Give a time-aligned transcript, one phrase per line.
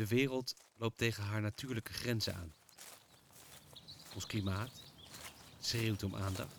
[0.00, 2.52] De wereld loopt tegen haar natuurlijke grenzen aan.
[4.14, 4.70] Ons klimaat
[5.60, 6.54] schreeuwt om aandacht.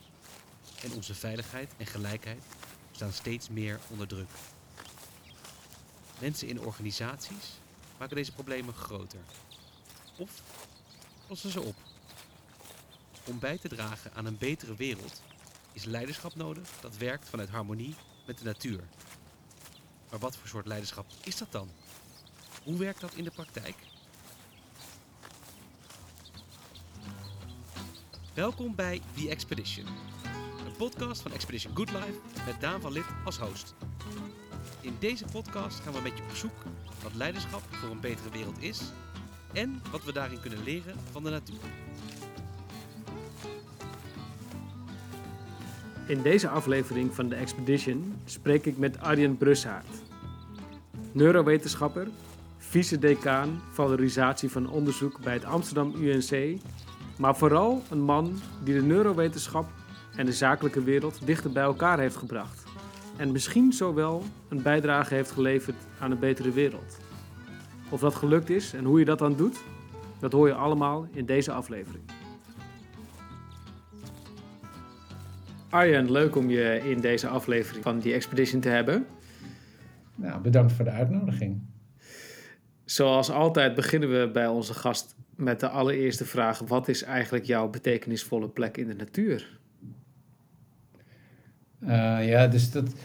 [0.83, 2.43] En onze veiligheid en gelijkheid
[2.91, 4.29] staan steeds meer onder druk.
[6.19, 7.59] Mensen in organisaties
[7.97, 9.21] maken deze problemen groter.
[10.17, 10.41] Of
[11.27, 11.75] lossen ze op.
[13.25, 15.21] Om bij te dragen aan een betere wereld
[15.71, 17.95] is leiderschap nodig dat werkt vanuit harmonie
[18.25, 18.83] met de natuur.
[20.09, 21.69] Maar wat voor soort leiderschap is dat dan?
[22.63, 23.75] Hoe werkt dat in de praktijk?
[28.33, 29.85] Welkom bij The Expedition,
[30.65, 33.73] een podcast van Expedition Good Life met Daan van Lid als host.
[34.81, 36.63] In deze podcast gaan we met je op zoek
[37.03, 38.81] wat leiderschap voor een betere wereld is
[39.53, 41.59] en wat we daarin kunnen leren van de natuur.
[46.07, 50.01] In deze aflevering van de Expedition spreek ik met Arjen Brussaert.
[51.11, 52.07] Neurowetenschapper,
[52.71, 56.61] vice-decaan valorisatie van onderzoek bij het Amsterdam UNC,
[57.17, 59.69] maar vooral een man die de neurowetenschap
[60.15, 62.63] en de zakelijke wereld dichter bij elkaar heeft gebracht.
[63.17, 66.97] En misschien zo wel een bijdrage heeft geleverd aan een betere wereld.
[67.89, 69.59] Of dat gelukt is en hoe je dat dan doet,
[70.19, 72.03] dat hoor je allemaal in deze aflevering.
[75.69, 79.05] Arjen, leuk om je in deze aflevering van die Expedition te hebben.
[80.15, 81.70] Nou, bedankt voor de uitnodiging.
[82.91, 87.69] Zoals altijd beginnen we bij onze gast met de allereerste vraag: wat is eigenlijk jouw
[87.69, 89.59] betekenisvolle plek in de natuur?
[91.79, 92.95] Uh, ja, dus dat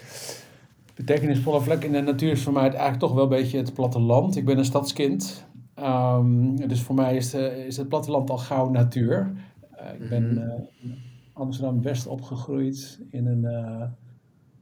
[0.95, 4.37] betekenisvolle plek in de natuur is voor mij eigenlijk toch wel een beetje het platteland.
[4.37, 5.47] Ik ben een stadskind.
[5.79, 9.33] Um, dus voor mij is, de, is het platteland al gauw natuur.
[9.81, 10.93] Uh, ik ben uh,
[11.33, 13.47] Amsterdam-West opgegroeid in een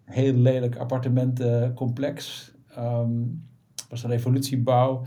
[0.04, 2.50] heel lelijk appartementencomplex.
[2.78, 3.42] Um,
[3.94, 5.02] was een revolutiebouw.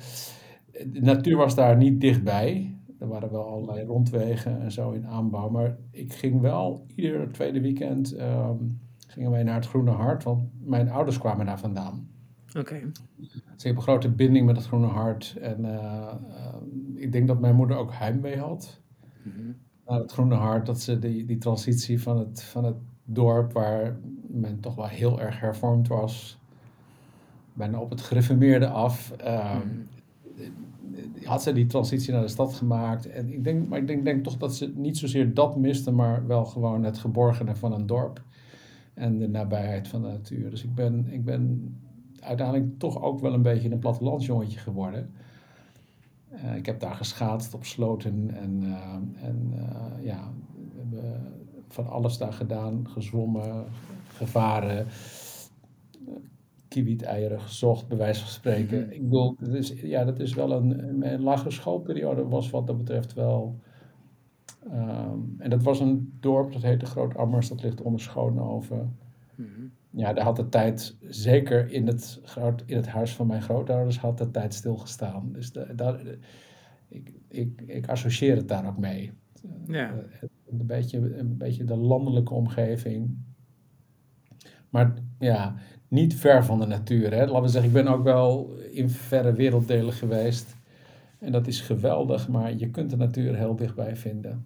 [0.71, 2.75] De natuur was daar niet dichtbij.
[2.99, 5.49] Er waren wel allerlei rondwegen en zo in aanbouw.
[5.49, 10.43] Maar ik ging wel ieder tweede weekend um, gingen wij naar het Groene Hart, want
[10.63, 12.07] mijn ouders kwamen daar vandaan.
[12.49, 12.59] Oké.
[12.59, 12.91] Okay.
[13.15, 15.37] Dus ik heb een grote binding met het Groene Hart.
[15.41, 16.55] En uh, uh,
[16.95, 18.81] ik denk dat mijn moeder ook heimwee had.
[19.23, 19.55] Mm -hmm.
[19.85, 23.99] Naar het Groene Hart, dat ze die, die transitie van het, van het dorp waar
[24.27, 26.39] men toch wel heel erg hervormd was,
[27.57, 29.13] bijna op het gereformeerde af.
[29.27, 29.87] Um,
[31.23, 33.09] had ze die transitie naar de stad gemaakt.
[33.09, 36.27] En ik denk, maar ik denk, denk toch dat ze niet zozeer dat miste, maar
[36.27, 38.21] wel gewoon het geborgene van een dorp.
[38.93, 40.49] En de nabijheid van de natuur.
[40.49, 41.75] Dus ik ben, ik ben
[42.19, 45.11] uiteindelijk toch ook wel een beetje een plattelandsjongetje geworden.
[46.33, 48.93] Uh, ik heb daar geschaatst op sloten en, uh,
[49.27, 50.31] en uh, ja,
[50.73, 51.33] we hebben
[51.67, 52.87] van alles daar gedaan.
[52.89, 53.65] Gezwommen,
[54.07, 54.87] gevaren,
[56.77, 58.77] kiewieteieren gezocht, bij wijze van spreken.
[58.77, 58.91] Mm -hmm.
[58.91, 62.77] Ik bedoel, dat is, ja, dat is wel een, mijn lagere schoolperiode was wat dat
[62.77, 63.59] betreft wel...
[64.71, 68.97] Um, en dat was een dorp, dat heette Groot Ammers, dat ligt onder Schoonhoven.
[69.35, 69.71] Mm -hmm.
[69.89, 72.21] Ja, daar had de tijd, zeker in het,
[72.65, 75.31] in het huis van mijn grootouders, had de tijd stilgestaan.
[75.31, 76.17] Dus de, daar, de,
[76.87, 79.11] ik, ik, ik associeer het daar ook mee.
[79.67, 79.93] Ja.
[80.49, 83.17] Een, beetje, een beetje de landelijke omgeving.
[84.69, 85.55] Maar ja,
[85.87, 87.13] niet ver van de natuur.
[87.13, 87.25] Hè.
[87.25, 90.55] Laten we zeggen, ik ben ook wel in verre werelddelen geweest.
[91.19, 94.45] En dat is geweldig, maar je kunt de natuur heel dichtbij vinden.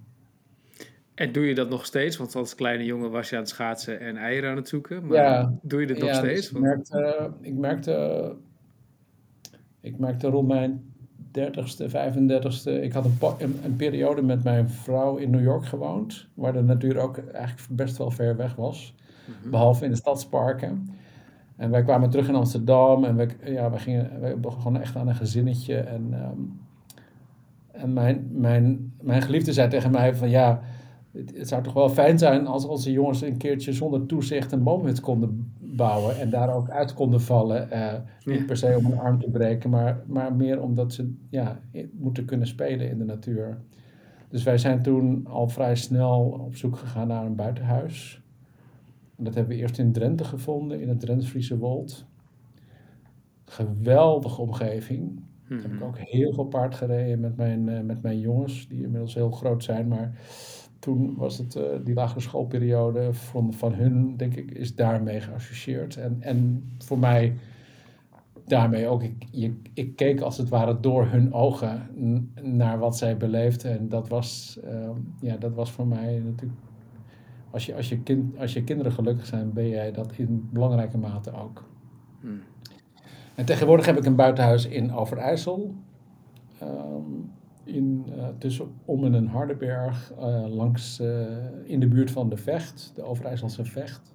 [1.16, 2.18] En doe je dat nog steeds?
[2.18, 5.08] Want als kleine jongen was je aan het schaatsen en eieren aan het zoeken.
[5.08, 6.42] Maar ja, doe je dit nog ja, steeds?
[6.42, 8.36] Dus ik, merkte, ik, merkte,
[9.82, 10.94] ik merkte rond mijn
[11.40, 12.72] 30ste, 35ste.
[12.82, 16.28] Ik had een, een, een, periode met mijn vrouw in New York gewoond.
[16.34, 18.96] Waar de natuur ook eigenlijk best wel ver weg was.
[19.26, 19.52] Mm -hmm.
[19.52, 20.90] Behalve in de stadsparken.
[21.62, 25.08] En wij kwamen terug in Amsterdam en we, ja, we, gingen, we begonnen echt aan
[25.08, 25.76] een gezinnetje.
[25.76, 26.60] En, um,
[27.72, 30.62] en mijn, mijn, mijn geliefde zei tegen mij van ja,
[31.12, 34.64] het, het, zou toch wel fijn zijn als onze jongens een keertje zonder toezicht een
[34.64, 36.20] boomhut konden bouwen.
[36.20, 37.68] En daar ook uit konden vallen.
[37.74, 37.94] Uh,
[38.26, 41.60] niet per se om een arm te breken, maar, maar meer omdat ze ja,
[41.92, 43.58] moeten kunnen spelen in de natuur.
[44.30, 48.21] Dus wij zijn toen al vrij snel op zoek gegaan naar een buitenhuis.
[49.22, 52.06] En dat hebben we eerst in Drenthe gevonden, in het Drents-Friese Wold.
[53.46, 55.24] Geweldige omgeving.
[55.48, 55.62] -hmm.
[55.62, 59.14] heb ik ook heel veel paard gereden met mijn, uh, met mijn jongens, die inmiddels
[59.14, 59.88] heel groot zijn.
[59.88, 60.20] Maar
[60.80, 65.98] toen was het uh, die lagere schoolperiode van, van hun, denk ik, is daarmee geassocieerd.
[65.98, 67.34] En, en voor mij
[68.46, 71.90] daarmee ook, ik, je, ik keek als het ware door hun ogen
[72.42, 73.80] naar wat zij beleefden.
[73.80, 74.90] En dat was, uh,
[75.20, 76.60] ja, dat was voor mij natuurlijk
[77.52, 80.98] als je, als, je kind, als je kinderen gelukkig zijn, ben jij dat in belangrijke
[80.98, 81.70] mate ook.
[82.20, 82.42] Hmm.
[83.36, 85.76] En tegenwoordig heb ik een buitenhuis in Overijssel.
[86.60, 87.04] ehm,
[87.64, 91.26] in, uh, tussen Om en Hardenberg, uh, langs, uh,
[91.64, 94.14] in de buurt van de Vecht, de Overijsselse Vecht.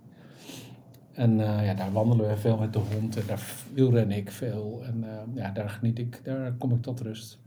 [1.12, 3.42] En ja, daar wandelen we veel met de hond en daar
[3.74, 4.82] wielren ik veel.
[4.84, 5.04] En
[5.34, 7.38] ja, daar geniet ik, daar kom ik tot rust.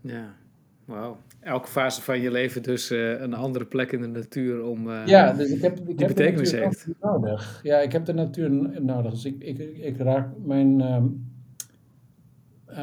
[0.00, 0.34] Ja,
[0.88, 1.16] wauw.
[1.40, 5.50] Elke fase van je leven dus een andere plek in de natuur om ja, dus
[5.50, 6.86] ik heb, ik die heb betekenis heeft.
[7.00, 7.60] nodig.
[7.62, 8.50] Ja, ik heb de natuur
[8.82, 9.12] nodig.
[9.12, 11.02] Dus ik, ik, ik raak mijn, uh,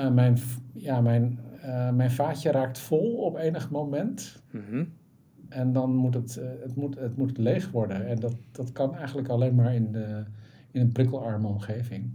[0.09, 0.37] mijn,
[0.73, 4.43] ja, mijn uh, mijn vaatje raakt vol op enig moment.
[4.51, 4.93] Mm
[5.49, 8.07] En dan moet het, uh, het, moet, het moet leeg worden.
[8.07, 10.23] En dat, dat kan eigenlijk alleen maar in, de,
[10.71, 12.13] in een prikkelarme omgeving.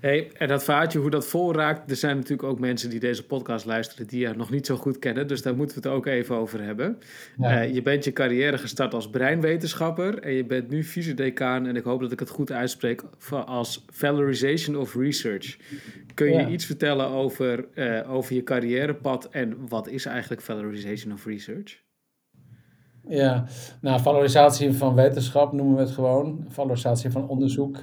[0.00, 3.26] Hey, en dat vaatje, hoe dat vol raakt, er zijn natuurlijk ook mensen die deze
[3.26, 5.26] podcast luisteren die je nog niet zo goed kennen.
[5.26, 6.98] Dus daar moeten we het ook even over hebben.
[7.38, 7.64] Ja.
[7.64, 11.84] Uh, je bent je carrière gestart als breinwetenschapper en je bent nu vice-decaan, en ik
[11.84, 13.02] hoop dat ik het goed uitspreek,
[13.46, 15.56] als Valorization of Research.
[16.14, 16.48] Kun je ja.
[16.48, 21.86] iets vertellen over, uh, over je carrièrepad en wat is eigenlijk Valorization of Research?
[23.08, 23.46] Ja,
[23.80, 26.44] nou, valorisatie van wetenschap noemen we het gewoon.
[26.48, 27.76] Valorisatie van onderzoek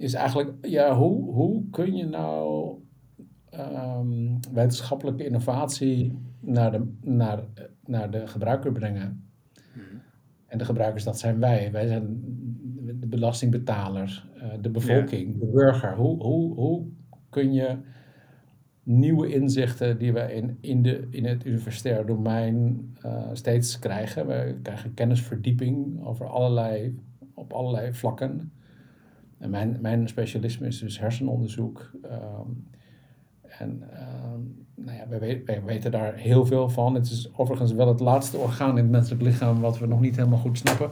[0.00, 2.74] is eigenlijk, ja, hoe, hoe kun je nou
[3.54, 7.44] um, wetenschappelijke innovatie naar de, naar,
[7.86, 9.30] naar de gebruiker brengen?
[9.74, 10.00] Mm-hmm.
[10.46, 11.72] En de gebruikers, dat zijn wij.
[11.72, 12.20] Wij zijn
[13.00, 15.96] de belastingbetaler, uh, de bevolking, de burger.
[15.96, 16.86] Hoe, hoe, hoe
[17.28, 17.76] kun je
[18.82, 24.26] nieuwe inzichten die we in, in, de, in het universitair domein uh, steeds krijgen.
[24.26, 26.98] We krijgen kennisverdieping over allerlei,
[27.34, 28.52] op allerlei vlakken.
[29.40, 31.90] En mijn, mijn specialisme is dus hersenonderzoek.
[32.04, 32.68] Um,
[33.42, 33.82] en
[34.34, 36.94] um, nou ja, wij, wij, weten daar heel veel van.
[36.94, 40.16] Het is overigens wel het laatste orgaan in het menselijk lichaam wat we nog niet
[40.16, 40.90] helemaal goed snappen.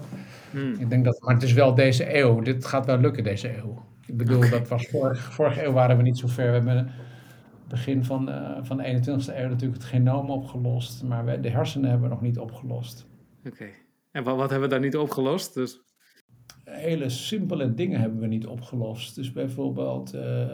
[0.51, 0.73] Hmm.
[0.73, 2.41] Ik denk dat, maar het is wel deze eeuw.
[2.41, 3.85] Dit gaat wel lukken deze eeuw.
[4.07, 4.51] Ik bedoel, okay.
[4.51, 6.47] dat was vorig, vorige eeuw waren we niet zo ver.
[6.47, 6.91] We hebben
[7.69, 11.03] begin van, uh, van de 21ste eeuw natuurlijk het genoom opgelost.
[11.03, 13.07] Maar we, de hersenen hebben we nog niet opgelost.
[13.39, 13.49] Oké.
[13.49, 13.75] Okay.
[14.11, 15.55] En wat, wat hebben we daar niet opgelost?
[15.55, 15.81] Dus
[16.69, 19.15] hele simpele dingen hebben we niet opgelost.
[19.15, 20.47] Dus bijvoorbeeld uh,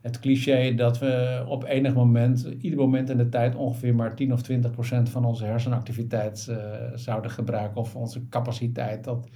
[0.00, 4.32] het cliché dat we op enig moment, ieder moment in de tijd, ongeveer maar 10
[4.32, 6.56] of 20 procent van onze hersenactiviteit uh,
[6.94, 9.04] zouden gebruiken of onze capaciteit.
[9.04, 9.28] Dat,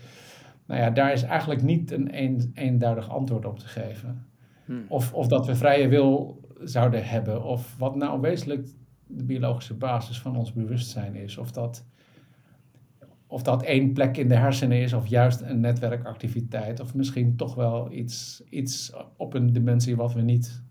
[0.67, 4.27] nou ja, daar is eigenlijk niet een, een eenduidig antwoord op te geven.
[4.65, 4.85] Hmm.
[4.89, 8.69] Of, of dat we vrije wil zouden hebben, of wat nou wezenlijk
[9.07, 11.39] de biologische basis van ons bewustzijn is.
[11.39, 11.85] Of dat
[13.35, 17.55] of dat één plek in de hersenen is, of juist een netwerkactiviteit, of misschien toch
[17.55, 20.63] wel iets, iets op een dimensie wat we niet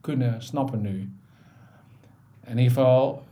[0.00, 1.12] kunnen snappen nu.
[2.44, 3.22] In ieder geval,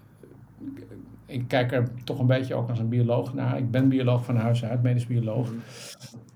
[1.27, 3.59] ik kijk er toch een beetje ook als een bioloog naar.
[3.59, 5.53] Ik ben bioloog van huis uit, medisch bioloog.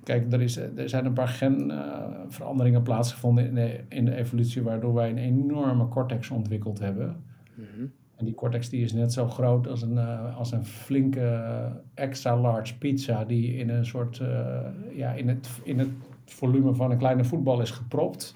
[0.05, 4.63] Kijk, er, is, er zijn een paar genveranderingen uh, plaatsgevonden in de, in de evolutie,
[4.63, 7.25] waardoor wij een enorme cortex ontwikkeld hebben.
[7.55, 7.93] Mm-hmm.
[8.17, 11.67] En die cortex die is net zo groot als een, uh, als een flinke uh,
[11.95, 14.59] extra large pizza die in een soort, uh,
[14.95, 15.89] ja, in het, in het
[16.25, 18.35] volume van een kleine voetbal is gepropt.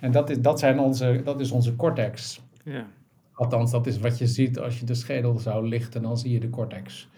[0.00, 2.40] En dat is, dat zijn onze, dat is onze cortex.
[2.64, 2.86] Ja.
[3.32, 6.40] Althans, dat is wat je ziet als je de schedel zou lichten, dan zie je
[6.40, 7.08] de cortex.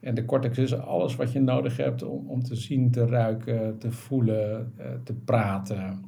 [0.00, 3.78] En de cortex is alles wat je nodig hebt om, om te zien, te ruiken,
[3.78, 4.72] te voelen,
[5.04, 6.04] te praten.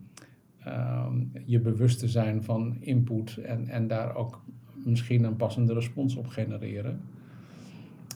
[0.66, 4.42] Um, je bewust te zijn van input en, en daar ook
[4.84, 7.00] misschien een passende respons op genereren.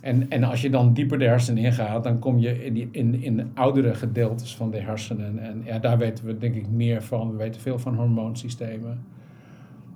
[0.00, 3.22] En, en als je dan dieper de hersenen ingaat, dan kom je in, die, in,
[3.22, 5.38] in de oudere gedeeltes van de hersenen.
[5.38, 7.30] En ja, daar weten we denk ik meer van.
[7.30, 9.04] We weten veel van hormoonsystemen.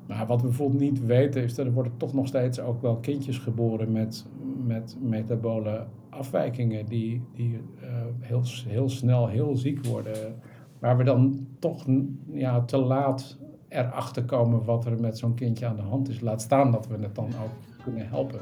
[0.06, 2.96] Maar wat we bijvoorbeeld niet weten, is dat er worden toch nog steeds ook wel
[2.96, 4.26] kindjes geboren met,
[4.66, 7.88] met metabole afwijkingen die, die uh,
[8.20, 10.34] heel, heel snel heel ziek worden.
[10.78, 11.86] Waar we dan toch
[12.32, 13.38] ja, te laat
[13.70, 16.20] erachter komen wat er met zo'n kindje aan de hand is.
[16.20, 18.40] Laat staan dat we het dan ook kunnen helpen.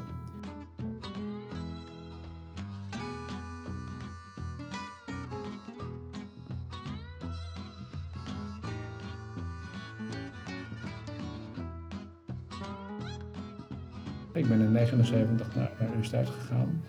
[14.33, 16.83] Ik ben in 79 naar universiteit gegaan.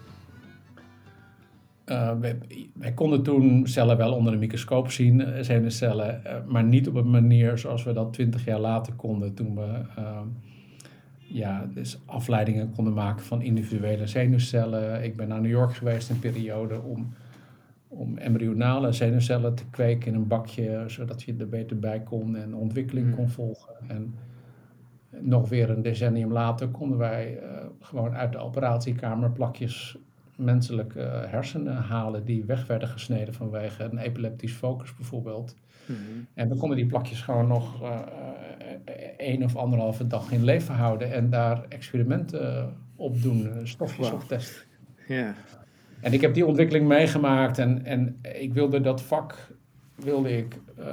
[1.89, 2.38] Uh, wij,
[2.74, 6.96] wij, konden toen cellen wel onder de microscoop zien, uh, zenuwcellen, uh, maar niet op
[6.96, 9.81] een manier zoals we dat twintig jaar later konden, toen we
[11.17, 15.03] ja, dus afleidingen konden maken van individuele zenuwcellen.
[15.03, 17.13] Ik ben naar New York geweest een periode om,
[17.88, 22.55] om embryonale zenuwcellen te kweken in een bakje, zodat je er beter bij kon en
[22.55, 23.74] ontwikkeling kon volgen.
[23.88, 24.15] En
[25.19, 27.39] nog weer een decennium later konden wij
[27.79, 29.98] gewoon uit de operatiekamer plakjes
[30.39, 35.55] menselijke hersenen halen die weg werden gesneden vanwege een epileptisch focus bijvoorbeeld.
[35.86, 36.00] Mhm.
[36.34, 38.00] En we konden die plakjes gewoon nog eh,
[38.86, 44.12] eh, één of anderhalve dag in leven houden en daar experimenten op doen, eh, stofjes
[44.12, 44.63] op testen.
[45.08, 45.34] Ja.
[46.01, 49.51] En ik heb die ontwikkeling meegemaakt en, en ik wilde dat vak,
[49.96, 50.86] wilde ik, eh,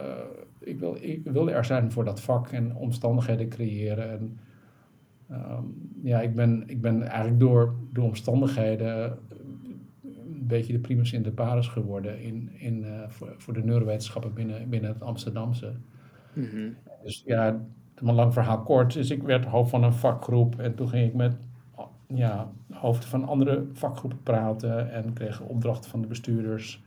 [0.59, 4.11] ik, wil, ik wilde er zijn voor dat vak en omstandigheden creëren.
[4.11, 4.39] En,
[5.29, 5.65] ehm,
[6.03, 9.19] ja, ik ben, ik ben eigenlijk door, door omstandigheden
[10.47, 14.69] een beetje de primus inter pares geworden in, in, eh, voor, voor de neurowetenschappen binnen,
[14.69, 15.73] binnen het Amsterdamse.
[16.33, 16.69] Mhm.
[17.03, 17.61] Dus ja,
[17.95, 18.93] een lang verhaal kort.
[18.93, 21.37] Dus ik werd hoofd van een vakgroep en toen ging ik met
[22.09, 26.85] ja, hoofden van andere vakgroepen praten en kreeg opdrachten van de bestuurders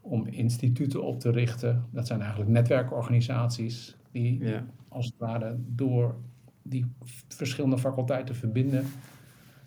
[0.00, 1.84] om instituten op te richten.
[1.90, 4.66] Dat zijn eigenlijk netwerkorganisaties die Ja.
[4.88, 6.14] als het ware door
[6.62, 6.86] die
[7.28, 8.84] verschillende faculteiten verbinden.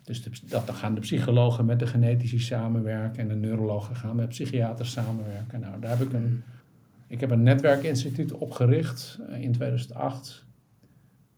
[0.04, 4.16] Dus de, dat, dan gaan de psychologen met de genetici samenwerken en de neurologen gaan
[4.16, 5.60] met psychiaters samenwerken.
[5.60, 6.44] Nou, daar heb ik een,
[7.08, 10.46] ik heb een netwerkinstituut opgericht eh, in 2008.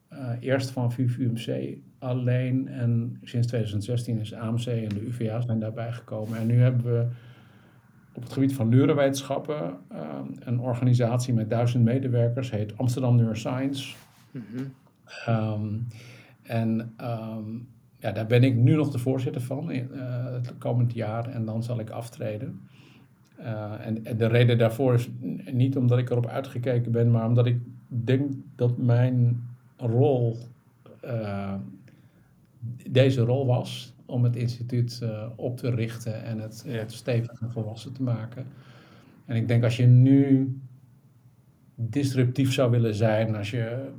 [0.07, 5.91] Eh, eerst van VUMC alleen en sinds 2016 is AMC en de UvA zijn daarbij
[5.91, 6.37] gekomen.
[6.37, 7.07] En nu hebben we
[8.13, 13.95] op het gebied van neurowetenschappen eh, een organisatie met duizend medewerkers, heet Amsterdam Neuroscience.
[15.25, 15.77] Ehm,
[16.41, 17.49] en ehm,
[18.05, 19.81] ja, daar ben ik nu nog de voorzitter van eh,
[20.31, 22.61] het komend jaar en dan zal ik aftreden.
[23.35, 25.09] Eh, en, de reden daarvoor is
[25.51, 27.57] niet omdat ik erop uitgekeken ben, maar omdat ik
[27.87, 29.43] denk dat mijn
[29.77, 30.37] rol
[31.01, 31.53] eh,
[32.89, 35.03] deze rol was om het instituut
[35.35, 36.71] op te richten en het, Ja.
[36.71, 38.45] het stevig en volwassen te maken.
[39.25, 40.57] En ik denk als je nu
[41.75, 43.89] disruptief zou willen zijn, als je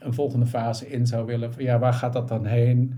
[0.00, 2.94] een volgende fase in zou willen, van ja, waar gaat dat dan heen?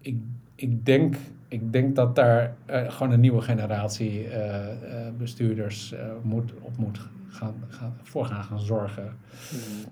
[0.00, 0.16] Ik,
[0.54, 1.16] ik, denk,
[1.48, 7.00] ik denk dat daar eh, gewoon een nieuwe generatie eh, eh, bestuurders moet, op moet
[7.28, 9.12] gaan, gaan, voor gaan, gaan zorgen.
[9.52, 9.88] Mhm.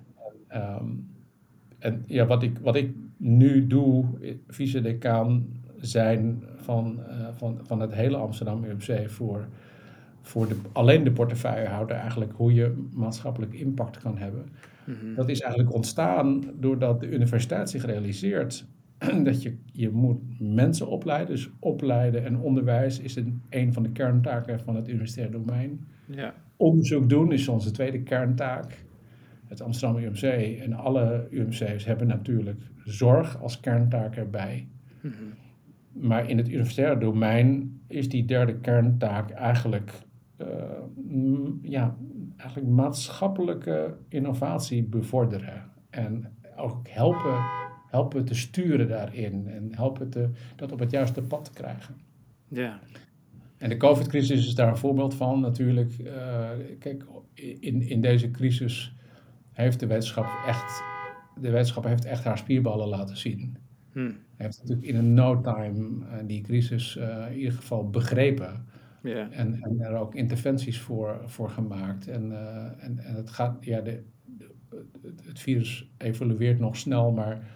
[0.48, 0.86] Ehm,
[1.78, 4.04] en ja, wat ik, wat ik nu doe,
[4.48, 5.46] vice-decaan
[5.76, 7.00] zijn van,
[7.36, 9.46] van, van het hele Amsterdam UMC voor,
[10.22, 14.44] voor de, alleen de portefeuillehouder eigenlijk hoe je maatschappelijk impact kan hebben.
[14.86, 15.14] Mhm.
[15.14, 18.66] Dat is eigenlijk ontstaan doordat de universiteit zich realiseert
[19.24, 21.34] dat je, je moet mensen opleiden.
[21.34, 25.86] Dus opleiden en onderwijs is een, een van de kerntaken van het universitair domein.
[26.06, 26.34] Ja.
[26.56, 28.84] Onderzoek doen is onze tweede kerntaak.
[29.46, 30.22] Het Amsterdam UMC
[30.60, 34.68] en alle UMC's hebben natuurlijk zorg als kerntaak erbij.
[35.00, 35.12] Mhm.
[35.92, 39.92] Maar in het universitaire domein is die derde kerntaak eigenlijk,
[40.36, 40.46] eh,
[41.62, 41.96] ja,
[42.44, 45.70] eigenlijk maatschappelijke innovatie bevorderen.
[45.90, 47.44] En ook helpen,
[47.86, 51.94] helpen te sturen daarin en helpen te, dat op het juiste pad te krijgen.
[52.48, 52.80] Ja.
[53.58, 55.98] En de COVID-crisis is daar een voorbeeld van natuurlijk.
[55.98, 56.48] Eh,
[56.78, 57.04] kijk,
[57.60, 58.94] in, in deze crisis
[59.52, 60.82] heeft de wetenschap echt,
[61.40, 63.56] de wetenschap heeft echt haar spierballen laten zien.
[63.92, 64.12] Hm.
[64.36, 68.66] heeft natuurlijk in een no time eh, die crisis eh, in ieder geval begrepen.
[69.30, 72.08] En, en er ook interventies voor, voor gemaakt.
[72.08, 74.02] En, eh, en, en het gaat, ja, de,
[75.22, 77.46] het- virus evolueert nog snel, maar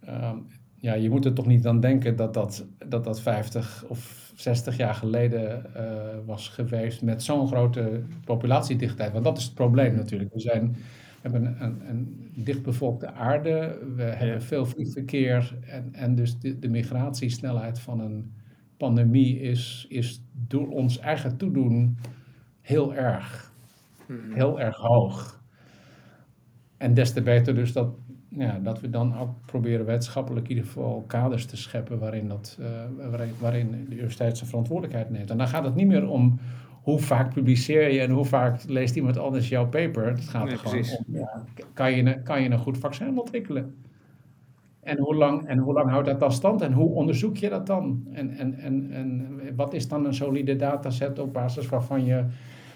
[0.00, 0.36] ehm,
[0.76, 4.76] ja, je moet er toch niet aan denken dat dat, dat, dat 50 of 60
[4.76, 9.12] jaar geleden eh, was geweest met zo'n grote populatiedichtheid.
[9.12, 10.32] Want dat is het probleem natuurlijk.
[10.32, 10.78] We, zijn, we
[11.20, 16.68] hebben een, een, een dichtbevolkte aarde, we hebben veel vliegverkeer en, en dus de, de
[16.68, 18.32] migratiesnelheid van een
[18.80, 21.96] pandemie is, is door ons eigen toedoen
[22.60, 23.52] heel erg,
[24.06, 24.32] Mhm.
[24.32, 25.42] heel erg hoog.
[26.76, 27.88] En des te beter dus dat,
[28.28, 32.58] ja, dat we dan ook proberen wetenschappelijk in ieder geval kaders te scheppen waarin, dat,
[32.60, 32.66] eh,
[33.10, 35.30] waarin, waarin de universiteit zijn verantwoordelijkheid neemt.
[35.30, 36.38] En dan gaat het niet meer om
[36.82, 40.06] hoe vaak publiceer je en hoe vaak leest iemand anders jouw paper.
[40.06, 40.96] Het gaat Nee, er gewoon precies.
[40.98, 43.74] om, ja, kan, je, kan je een goed vaccin ontwikkelen?
[44.80, 47.66] En hoe, lang, en hoe lang houdt dat dan stand en hoe onderzoek je dat
[47.66, 48.06] dan?
[48.12, 52.24] En, en, en, en wat is dan een solide dataset op basis waarvan je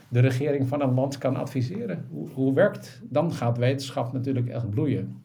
[0.09, 2.07] de regering van een land kan adviseren?
[2.11, 3.03] Hoe, hoe werkt?
[3.11, 5.23] Dan gaat wetenschap natuurlijk echt bloeien.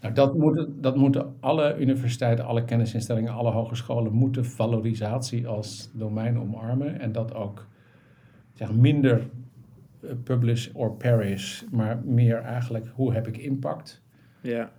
[0.00, 6.38] Nou, dat, moeten, dat moeten alle universiteiten, alle kennisinstellingen, alle hogescholen moeten valorisatie als domein
[6.38, 7.00] omarmen.
[7.00, 7.66] En dat ook
[8.52, 9.30] zeg, minder
[10.00, 14.02] eh, publish or perish, maar meer eigenlijk hoe heb ik impact.
[14.40, 14.70] Ja.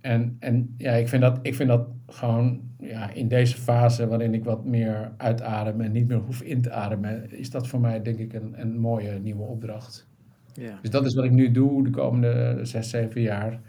[0.00, 4.34] En, en ja, ik vind dat, ik vind dat gewoon ja, in deze fase waarin
[4.34, 8.02] ik wat meer uitadem en niet meer hoef in te ademen, is dat voor mij
[8.02, 10.08] denk ik een, een mooie nieuwe opdracht.
[10.52, 10.78] Ja.
[10.82, 13.60] Dus dat is wat ik nu doe de komende zes, zeven jaar.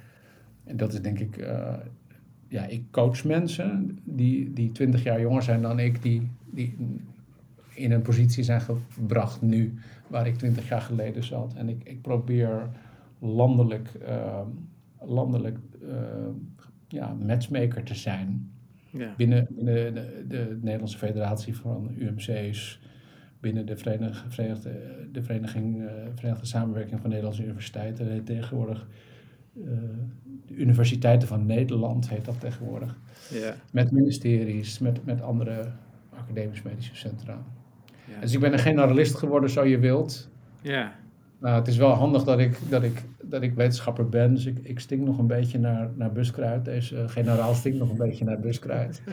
[0.63, 1.73] En dat is denk ik, eh,
[2.47, 6.75] ja, ik coach mensen die, die 20 jaar jonger zijn dan ik, die, die
[7.73, 9.73] in een positie zijn gebracht nu,
[10.07, 11.53] waar ik 20 jaar geleden zat.
[11.53, 12.69] En ik, ik probeer
[13.19, 14.39] landelijk, uh,
[15.05, 15.89] landelijk uh,
[16.88, 18.51] ja, matchmaker te zijn.
[18.89, 19.13] Ja.
[19.17, 22.79] Binnen, binnen de, de, Nederlandse Federatie van UMC's,
[23.39, 24.72] binnen de, Verenigde, Verenigde,
[25.12, 28.88] de Vereniging, uh, Verenigde Samenwerking van Nederlandse Universiteiten, tegenwoordig
[29.53, 29.65] uh,
[30.46, 33.00] de Universiteiten van Nederland, heet dat tegenwoordig.
[33.29, 33.55] Ja.
[33.72, 35.72] Met ministeries, met, met andere
[36.10, 37.43] academisch-medische centra.
[38.08, 38.20] Ja.
[38.20, 40.29] Dus ik ben een generalist geworden, zo je wilt.
[40.62, 40.96] Ja.
[41.41, 44.60] Nou, het is wel handig dat ik, dat ik, dat ik wetenschapper ben, dus ik,
[44.62, 46.65] ik stink nog een beetje naar, naar buskruid.
[46.65, 49.01] Deze generaal stinkt nog een beetje naar buskruid.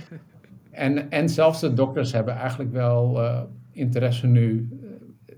[0.70, 4.68] En, en zelfs de dokters hebben eigenlijk wel uh, interesse nu.
[4.72, 4.88] Uh,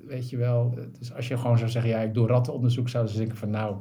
[0.07, 3.19] weet je wel, dus als je gewoon zou zeggen, ja, ik doe rattenonderzoek, zouden ze
[3.19, 3.77] denken van nou,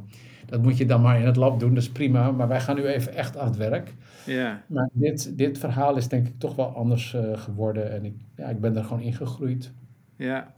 [0.45, 2.31] dat moet je dan maar in het lab doen, dat is prima.
[2.31, 3.93] Maar wij gaan nu even echt aan het werk.
[4.25, 4.63] Ja.
[4.67, 8.59] Maar dit, dit verhaal is denk ik toch wel anders geworden en ik, ja, ik
[8.59, 9.73] ben er gewoon ingegroeid.
[10.15, 10.53] Ja,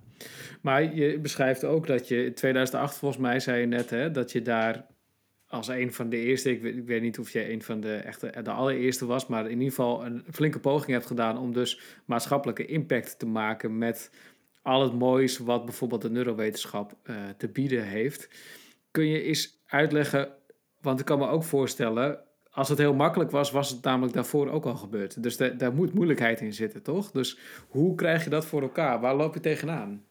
[0.62, 4.32] maar je beschrijft ook dat je in 2008, volgens mij zei je net, hè, dat
[4.32, 4.86] je daar
[5.48, 7.96] als een van de eerste, ik weet, ik weet niet of je een van de
[7.96, 11.80] echte, de allereerste was, maar in ieder geval een flinke poging hebt gedaan om dus
[12.06, 14.12] maatschappelijke impact te maken met
[14.62, 18.30] al het moois wat bijvoorbeeld de neurowetenschap uh, te bieden heeft.
[18.92, 20.30] Kun je eens uitleggen,
[20.82, 22.20] want ik kan me ook voorstellen,
[22.52, 25.24] als het heel makkelijk was, was het namelijk daarvoor ook al gebeurd.
[25.24, 27.12] Dus daar moet moeilijkheid in zitten, toch?
[27.12, 27.38] Dus
[27.68, 29.00] hoe krijg je dat voor elkaar?
[29.00, 30.06] Waar loop je tegenaan?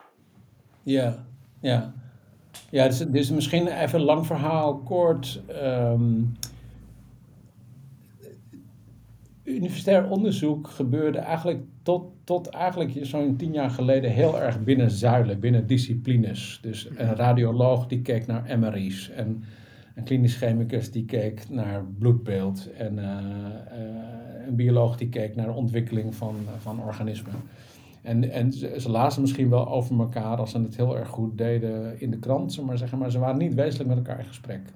[0.90, 1.24] Ja,
[1.60, 1.92] ja.
[2.70, 5.42] Ja, dus, dus misschien even een lang verhaal kort.
[5.64, 6.32] Um,
[9.44, 15.40] universitair onderzoek gebeurde eigenlijk tot, tot eigenlijk zo'n tien jaar geleden heel erg binnen zuilen,
[15.40, 16.58] binnen disciplines.
[16.62, 19.44] Dus een radioloog die keek naar MRI's en
[19.94, 25.46] een klinisch chemicus die keek naar bloedbeeld en uh, uh, een bioloog die keek naar
[25.46, 27.34] de ontwikkeling van, van organismen.
[28.02, 31.38] En, en ze, ze, lazen misschien wel over elkaar als ze het heel erg goed
[31.38, 34.72] deden in de krant, maar zeggen, maar ze waren niet wezenlijk met elkaar in gesprek.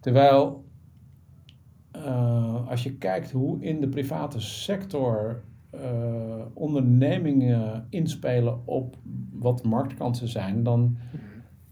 [0.00, 0.64] Terwijl,
[1.96, 5.42] uh, als je kijkt hoe in de private sector
[5.74, 5.80] uh,
[6.54, 8.96] ondernemingen inspelen op
[9.32, 10.96] wat marktkansen zijn, dan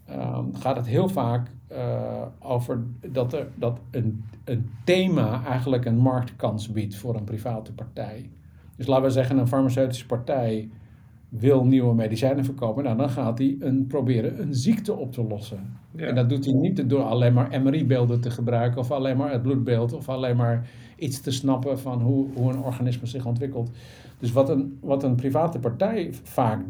[0.09, 5.99] uh, gaat het heel vaak uh, over dat, er, dat een, een thema eigenlijk een
[5.99, 8.31] marktkans biedt voor een private partij.
[8.79, 10.69] Dus laten we zeggen, een farmaceutische partij
[11.29, 12.85] wil nieuwe medicijnen verkopen.
[12.85, 15.79] Nou, dan gaat hij een, proberen een ziekte op te lossen.
[15.97, 19.43] En dat doet hij niet door alleen maar MRI-beelden te gebruiken, of alleen maar het
[19.43, 23.71] bloedbeeld, of alleen maar iets te snappen van hoe, hoe een organisme zich ontwikkelt.
[24.19, 26.65] Dus wat een, wat een private partij vaak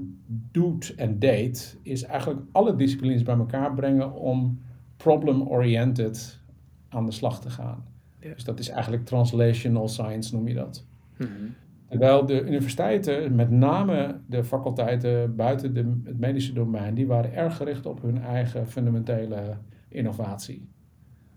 [0.53, 4.61] doet en deed, is eigenlijk alle disciplines bij elkaar brengen om
[4.97, 6.40] problem-oriented
[6.88, 7.85] aan de slag te gaan.
[8.21, 10.85] Dus dat is eigenlijk translational science, noem je dat.
[11.18, 11.55] Mm
[11.88, 17.57] Terwijl de universiteiten, met name de faculteiten buiten de, het medische domein, die waren erg
[17.57, 19.57] gericht op hun eigen fundamentele
[19.88, 20.68] innovatie.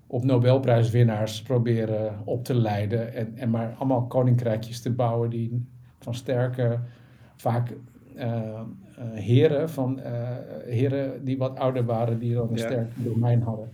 [0.07, 5.65] Op Nobelprijswinnaars proberen op te leiden en, en maar allemaal koninkrijkjes te bouwen die
[5.99, 6.79] van sterke,
[7.35, 7.73] vaak
[8.15, 8.61] uh,
[9.13, 10.29] heren, van, uh,
[10.65, 12.65] heren die wat ouder waren, die dan een ja.
[12.65, 13.69] sterk domein hadden.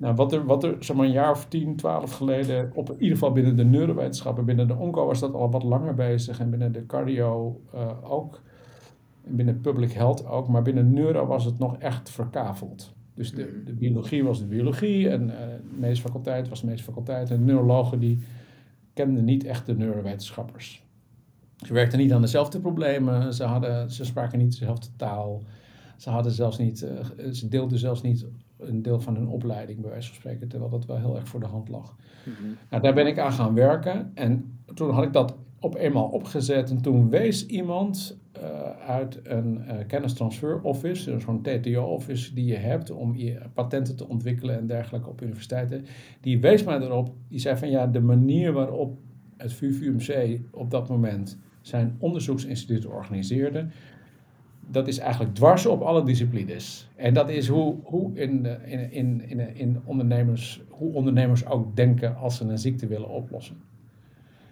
[0.00, 2.94] Nou, wat er, wat er zeg maar, een jaar of 10, 12 geleden, op in
[2.94, 6.50] ieder geval binnen de neurowetenschappen, binnen de onco was dat al wat langer bezig en
[6.50, 8.40] binnen de cardio uh, ook,
[9.26, 12.94] en binnen public health ook, maar binnen neuro was het nog echt verkaveld.
[13.14, 13.64] Dus de, mm.
[13.64, 15.36] de biologie was de biologie en uh,
[15.70, 18.18] de medische faculteit was de medische faculteit en de neurologen die
[18.92, 20.84] kenden niet echt de neurowetenschappers.
[21.56, 25.42] Ze werkten niet aan dezelfde problemen, ze, hadden, ze spraken niet dezelfde taal,
[25.96, 26.82] ze, hadden zelfs niet,
[27.18, 28.26] uh, ze deelden zelfs niet
[28.60, 31.40] een deel van hun opleiding, bij wijze van spreken, terwijl dat wel heel erg voor
[31.40, 31.96] de hand lag.
[32.24, 36.08] Mm nou, daar ben ik aan gaan werken en toen had ik dat op eenmaal
[36.08, 42.44] opgezet en toen wees iemand uh, uit een uh, kennistransfer office, dus zo'n TTO-office die
[42.44, 45.84] je hebt om je patenten te ontwikkelen en dergelijke op universiteiten,
[46.20, 48.98] die wees mij erop, die zei van ja, de manier waarop
[49.36, 53.66] het VUVMC op dat moment zijn onderzoeksinstituut organiseerde,
[54.70, 56.88] dat is eigenlijk dwars op alle disciplines.
[56.96, 62.16] En dat is hoe, hoe, in, in, in, in, in ondernemers, hoe ondernemers ook denken
[62.16, 63.56] als ze een ziekte willen oplossen.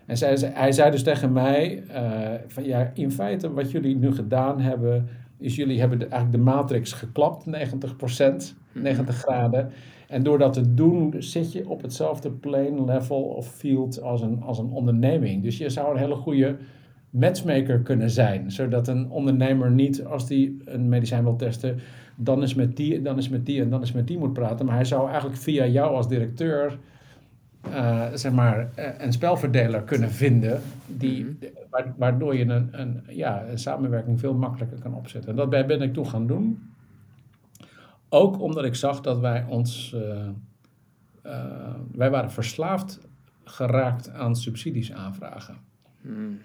[0.07, 4.13] En zij, hij zei dus tegen mij: uh, van ja, in feite, wat jullie nu
[4.13, 9.11] gedaan hebben, is jullie hebben de, eigenlijk de matrix geklapt, 90%, 90 mhm.
[9.11, 9.71] graden.
[10.09, 14.43] En door dat te doen, zit je op hetzelfde plane, level of field als een,
[14.43, 15.43] als een onderneming.
[15.43, 16.57] Dus je zou een hele goede
[17.11, 18.51] matchmaker kunnen zijn.
[18.51, 21.79] Zodat een ondernemer niet, als die een medicijn wil testen,
[22.17, 24.67] dan is met die, dan is met die en dan is met die moet praten.
[24.67, 26.79] Maar hij zou eigenlijk via jou als directeur
[27.73, 31.33] eh, zeg maar, eh, een spelverdeler kunnen vinden, die, Mhm.
[31.71, 35.31] wa- waardoor je een, een, ja, een samenwerking veel makkelijker kan opzetten.
[35.31, 36.63] En dat ben ben ik toen gaan doen.
[38.09, 39.95] Ook omdat ik zag dat wij ons,
[41.23, 43.01] eh, wij waren verslaafd
[43.45, 45.57] geraakt aan subsidies aanvragen.
[46.03, 46.39] Hmm.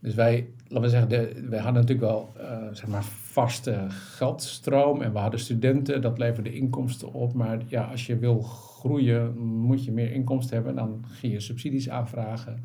[0.00, 5.02] Dus wij, laten we zeggen, de, wij hadden natuurlijk wel eh, zeg maar vaste geldstroom
[5.02, 7.32] en we hadden studenten, dat leverde inkomsten op.
[7.32, 10.74] Maar ja, als je wil groeien, moet je meer inkomsten hebben.
[10.74, 12.64] Dan ging je subsidies aanvragen.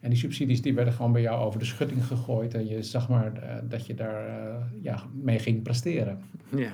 [0.00, 2.54] En die subsidies die werden gewoon bij jou over de schutting gegooid.
[2.54, 6.22] En je zag maar eh, dat je daar eh, ja, mee ging presteren.
[6.56, 6.72] Ja.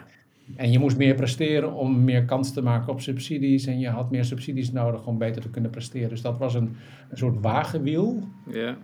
[0.57, 3.67] En je moest meer presteren om meer kans te maken op subsidies.
[3.67, 6.09] En je had meer subsidies nodig om beter te kunnen presteren.
[6.09, 6.77] Dus dat was een,
[7.11, 8.23] een soort wagenwiel.
[8.47, 8.77] Ja.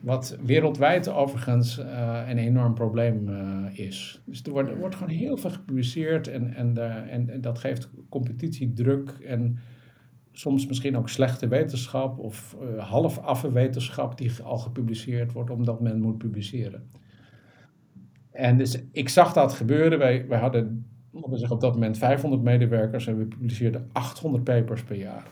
[0.00, 4.22] Wat wereldwijd overigens eh, een enorm probleem eh, is.
[4.24, 7.90] Dus er wordt, wordt gewoon heel veel gepubliceerd en, en, eh, en, en dat geeft
[8.08, 9.58] competitiedruk en
[10.32, 16.00] soms misschien ook slechte wetenschap of half affe wetenschap die al gepubliceerd wordt omdat men
[16.00, 16.88] moet publiceren.
[18.30, 19.98] En dus ik zag dat gebeuren.
[19.98, 20.86] Wij, wij hadden
[21.48, 25.26] op dat moment 500 medewerkers en we publiceerden 800 papers per jaar.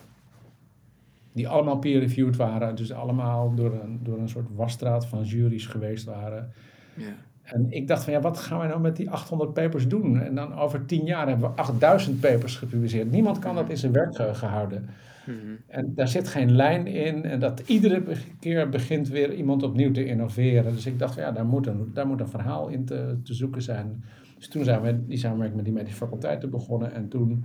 [1.35, 6.05] Die allemaal peer-reviewed waren, dus allemaal door een, door een soort wasstraat van juries geweest
[6.05, 6.53] waren.
[6.97, 7.05] Ja.
[7.42, 10.20] En ik dacht van ja, wat gaan we nou met die 800 papers doen?
[10.20, 13.11] En dan over 10 jaar hebben we 8000 papers gepubliceerd.
[13.11, 14.88] Niemand kan dat in zijn werk ge- gehouden.
[15.27, 15.37] Mhm.
[15.66, 17.25] En daar zit geen lijn in.
[17.25, 18.03] En dat iedere
[18.40, 20.73] keer begint weer iemand opnieuw te innoveren.
[20.73, 23.35] Dus ik dacht van ja, daar moet een, daar moet een verhaal in te, te
[23.35, 24.05] zoeken zijn.
[24.37, 26.92] Dus toen zijn we die samenwerking met die medische faculteiten begonnen.
[26.92, 27.44] En toen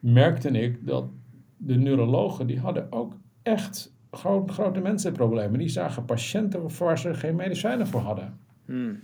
[0.00, 1.04] merkte ik dat
[1.64, 5.58] de neurologen, die hadden ook echt gro- grote mensenproblemen.
[5.58, 8.38] Die zagen patiënten waar ze geen medicijnen voor hadden.
[8.64, 9.00] Hmm.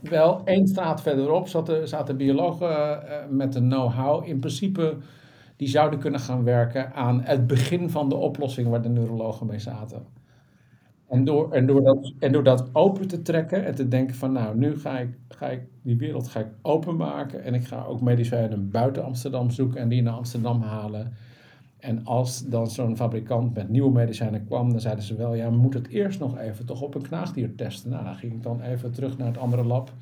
[0.00, 2.68] Wel, één straat verderop zaten, zaten biologen
[3.08, 4.28] eh, met een know-how.
[4.28, 4.96] In principe,
[5.56, 9.58] die zouden kunnen gaan werken aan het begin van de oplossing waar de neurologen mee
[9.58, 10.06] zaten.
[11.08, 14.32] En door, en, door dat, en door dat open te trekken en te denken van
[14.32, 17.44] nou, nu ga ik, ga ik die wereld ga ik openmaken.
[17.44, 21.12] En ik ga ook medicijnen buiten Amsterdam zoeken en die naar Amsterdam halen.
[21.88, 25.56] En als dan zo'n fabrikant met nieuwe medicijnen kwam, dan zeiden ze wel, ja, we
[25.56, 27.90] moeten het eerst nog even toch op een knaagdier testen.
[27.90, 29.92] Nou, dan ging ik dan even terug naar het andere lab.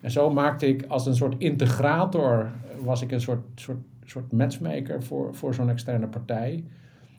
[0.00, 5.02] En zo maakte ik als een soort integrator, was ik een soort, soort, soort matchmaker
[5.02, 6.64] voor, voor zo'n externe partij.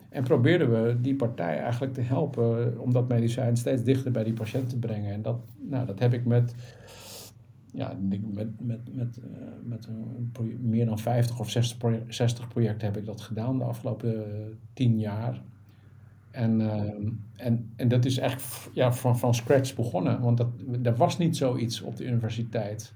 [0.09, 4.33] En probeerden we die partij eigenlijk te helpen om dat medicijn steeds dichter bij die
[4.33, 5.13] patiënt te brengen.
[5.13, 5.37] En dat,
[5.69, 6.55] nou, dat heb ik met,
[7.73, 9.23] ja, met, met, met, eh,
[9.63, 9.87] met
[10.61, 14.41] meer dan 50 of 60, proje- 60 projecten heb ik dat gedaan de afgelopen eh,
[14.73, 15.41] 10 jaar.
[16.31, 20.47] En, eh, en, en dat is echt ja, van, van scratch begonnen, want dat,
[20.83, 22.93] er was niet zoiets op de universiteit.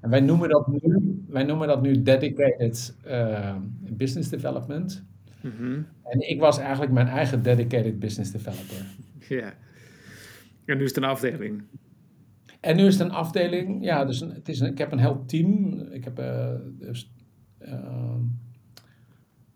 [0.00, 3.56] En wij noemen dat nu, wij noemen dat nu dedicated eh,
[3.90, 5.04] business development.
[5.40, 5.82] Mhm.
[6.04, 8.86] En ik was eigenlijk mijn eigen dedicated business developer.
[9.28, 9.54] Ja.
[10.64, 11.62] En nu is het een afdeling.
[12.60, 15.80] En nu is het een afdeling, ja, dus het is ik heb een heel team.
[15.90, 17.12] Ik heb, eh, dus,
[17.58, 18.20] ehm,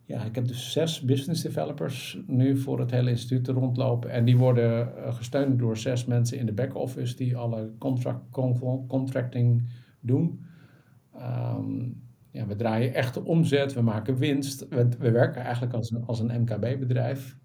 [0.05, 4.11] ja, ik heb dus zes business developers nu voor het hele instituut rondlopen.
[4.11, 8.87] En die worden eh, gesteund door zes mensen in de back-office die alle contract, con-
[8.87, 9.69] contracting
[10.01, 10.45] doen.
[11.15, 11.91] Ehm,
[12.31, 14.69] ja, we draaien echte omzet, we maken winst.
[14.69, 17.37] We, we werken eigenlijk als een, als een MKB-bedrijf.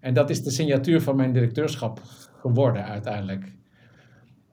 [0.00, 2.00] En dat is de signatuur van mijn directeurschap
[2.40, 3.56] geworden uiteindelijk.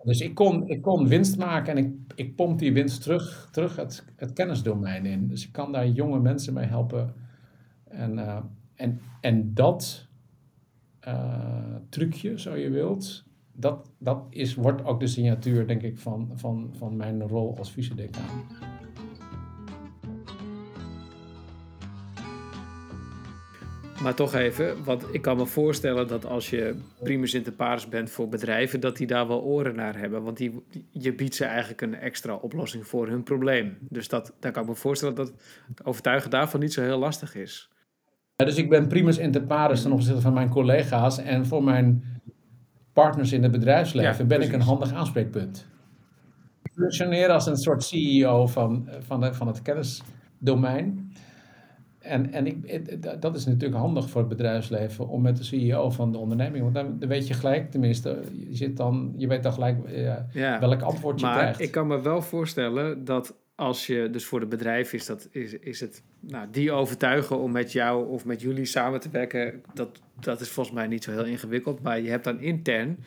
[0.04, 3.76] Dus ik kon, ik kon winst maken en ik, ik pomp die winst terug, terug
[3.76, 5.28] het, het kennisdomein in.
[5.28, 7.14] Dus ik kan daar jonge mensen mee helpen.
[7.84, 8.38] En, eh,
[8.76, 10.08] en, en dat
[11.00, 16.32] eh, trucje, zo je wilt, dat, dat is, wordt ook de signatuur, denk ik, van,
[16.36, 18.44] van, van mijn rol als vice-decaan.
[24.04, 28.10] Maar toch even, want ik kan me voorstellen dat als je primus inter pares bent
[28.10, 30.24] voor bedrijven, dat die daar wel oren naar hebben.
[30.24, 33.78] Want die, je biedt ze eigenlijk een extra oplossing voor hun probleem.
[33.80, 35.34] Dus dat, dan kan ik me voorstellen dat
[35.68, 37.70] het overtuigen daarvan niet zo heel lastig is.
[38.36, 42.04] Ja, dus ik ben primus inter pares ten opzichte van mijn collega's en voor mijn
[42.94, 45.68] partners in het bedrijfsleven Ja, ben ik een handig aanspreekpunt.
[46.64, 51.12] Ik functioneer als een soort CEO van, van, de, van het kennisdomein.
[52.02, 56.12] En, en ik, dat is natuurlijk handig voor het bedrijfsleven om met de CEO van
[56.12, 59.78] de onderneming, want dan, weet je gelijk, tenminste, je, zit dan, je weet dan gelijk
[60.34, 60.60] Ja.
[60.60, 61.60] welk antwoord je Maar krijgt.
[61.60, 65.54] ik kan me wel voorstellen dat als je, dus voor het bedrijf is, dat, is,
[65.54, 70.02] is het, nou, die overtuigen om met jou of met jullie samen te werken, dat,
[70.20, 71.82] dat is volgens mij niet zo heel ingewikkeld.
[71.82, 72.98] Maar je hebt dan intern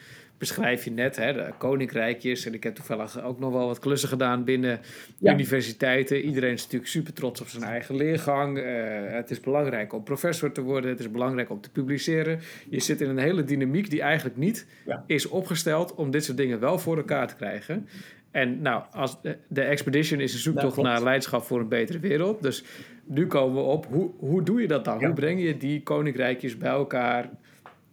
[0.49, 2.47] beschrijf je net, hè, de koninkrijkjes.
[2.47, 4.81] En ik heb toevallig ook nog wel wat klussen gedaan binnen
[5.19, 5.33] Ja.
[5.33, 6.21] universiteiten.
[6.21, 8.59] Iedereen is natuurlijk super trots op zijn eigen leergang.
[8.59, 8.65] Eh,
[9.07, 10.91] het is belangrijk om professor te worden.
[10.91, 12.41] Het is belangrijk om te publiceren.
[12.69, 15.05] Je zit in een hele dynamiek die eigenlijk niet Ja.
[15.07, 17.89] is opgesteld om dit soort dingen wel voor elkaar te krijgen.
[18.31, 22.43] En nou, als de, de Expedition is een zoektocht naar leiderschap voor een betere wereld.
[22.43, 22.65] Dus
[23.05, 24.99] nu komen we op, hoe, hoe doe je dat dan?
[24.99, 25.07] Ja.
[25.07, 27.31] Hoe breng je die koninkrijkjes bij elkaar?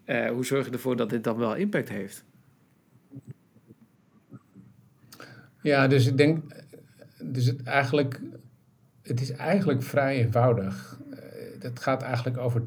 [0.05, 2.23] Eh, hoe zorg je ervoor dat dit dan wel impact heeft?
[5.61, 6.43] Ja, dus ik denk,
[7.23, 8.21] dus het, eigenlijk,
[9.01, 10.99] het is eigenlijk vrij eenvoudig.
[11.09, 11.19] Eh,
[11.59, 12.63] Het gaat eigenlijk over,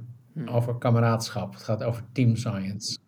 [0.46, 1.52] over kameraadschap.
[1.54, 2.98] Het gaat over team science.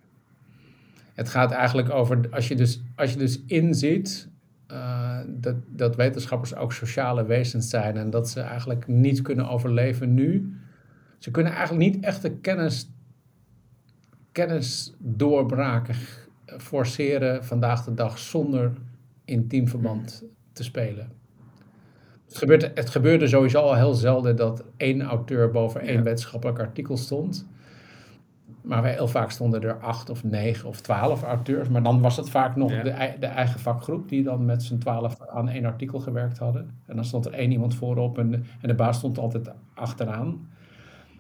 [1.15, 4.29] Het gaat eigenlijk over, als je dus, als je dus inziet
[4.67, 10.15] eh, dat, dat wetenschappers ook sociale wezens zijn en dat ze eigenlijk niet kunnen overleven
[10.15, 10.57] nu.
[11.19, 12.91] Ze kunnen eigenlijk niet echt de kennis,
[14.33, 15.95] kennisdoorbraken
[16.59, 18.73] forceren vandaag de dag zonder
[19.27, 21.13] in teamverband te spelen.
[22.27, 26.03] Het gebeurt, het gebeurde sowieso al heel zelden dat één auteur boven één Ja.
[26.03, 27.47] wetenschappelijk artikel stond.
[28.63, 31.69] Maar wij heel vaak stonden er acht of negen of twaalf auteurs.
[31.69, 32.83] Maar dan was het vaak nog Ja.
[32.83, 36.71] de, de eigen vakgroep die dan met z'n twaalf aan één artikel gewerkt hadden.
[36.87, 40.49] En dan stond er één iemand voorop en de, en de baas stond altijd achteraan.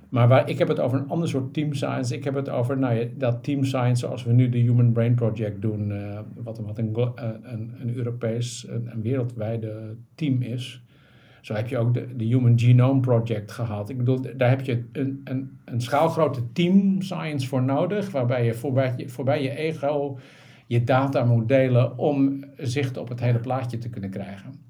[0.09, 2.15] Maar waar, ik heb het over een ander soort team science.
[2.15, 5.63] Ik heb het over nou dat team science zoals we nu de Human Brain Project
[5.63, 5.93] doen.
[5.93, 10.83] eh, wat, wat een, eh, een, een Europees, een, wereldwijde team is.
[11.41, 13.89] Zo heb je ook de, de Human Genome Project gehad.
[13.89, 18.11] Ik bedoel, daar heb je een, een, een schaalgrote team science voor nodig.
[18.11, 20.19] Waarbij je voorbij, je voorbij je ego
[20.67, 24.66] je data moet delen om zicht op het hele plaatje te kunnen krijgen.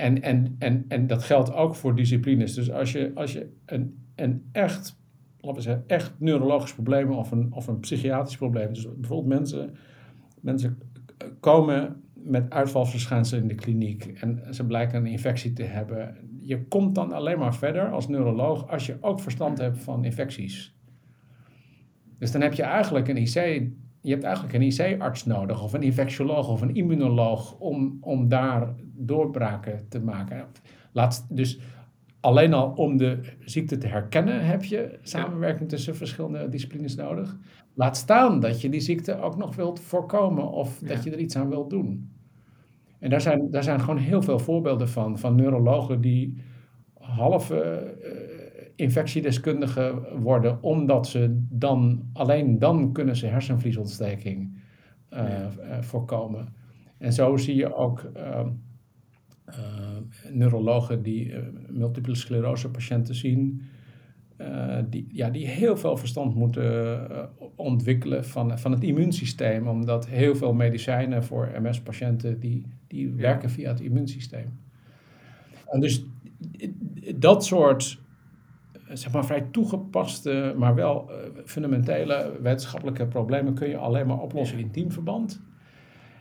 [0.00, 2.54] En, en, en, en dat geldt ook voor disciplines.
[2.54, 5.00] Dus als je, als je een, een echt,
[5.36, 8.72] laten we zeggen, echt neurologisch probleem of een, of een psychiatrisch probleem.
[8.72, 9.74] Dus bijvoorbeeld mensen,
[10.40, 10.78] mensen
[11.40, 16.16] komen met uitvalsverschijnselen in de kliniek en ze blijken een infectie te hebben.
[16.40, 20.74] Je komt dan alleen maar verder als neuroloog als je ook verstand hebt van infecties.
[22.18, 23.34] Dus dan heb je eigenlijk een IC,
[24.00, 28.74] je hebt eigenlijk een IC-arts nodig, of een infectioloog of een immunoloog, om, om daar
[29.06, 30.44] doorbraken te maken.
[30.92, 31.60] Laat, dus
[32.20, 37.36] alleen al om de ziekte te herkennen heb je samenwerking tussen verschillende disciplines nodig.
[37.74, 41.36] Laat staan dat je die ziekte ook nog wilt voorkomen of dat je er iets
[41.36, 42.10] aan wilt doen.
[42.98, 46.42] En daar zijn, daar zijn gewoon heel veel voorbeelden van, van neurologen die
[46.94, 54.58] halve eh, infectiedeskundigen worden, omdat ze dan, alleen dan kunnen ze hersenvliesontsteking
[55.08, 55.50] eh, Ja.
[55.60, 56.54] eh, voorkomen.
[56.98, 58.46] En zo zie je ook ehm, eh,
[60.32, 63.62] neurologen die eh, multiple sclerose patiënten zien,
[64.36, 70.08] eh, die, ja, die heel veel verstand moeten eh, ontwikkelen van, van het immuunsysteem, omdat
[70.08, 74.58] heel veel medicijnen voor MS-patiënten die, die werken via het immuunsysteem.
[75.66, 76.04] En dus
[77.16, 78.00] dat soort
[78.90, 84.18] eh, zeg maar vrij toegepaste, maar wel eh, fundamentele wetenschappelijke problemen kun je alleen maar
[84.18, 85.42] oplossen in teamverband.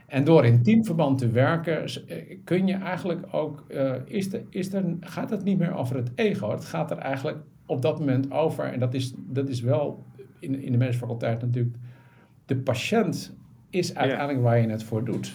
[0.09, 4.73] En door in teamverband te werken, eh, kun je eigenlijk ook, eh, is er, is
[4.73, 6.51] er, gaat het niet meer over het ego.
[6.51, 10.03] Het gaat er eigenlijk op dat moment over, en dat is, dat is wel
[10.39, 11.75] in, in de medische faculteit natuurlijk,
[12.45, 13.35] de patiënt
[13.69, 15.33] is uiteindelijk waar je het voor doet.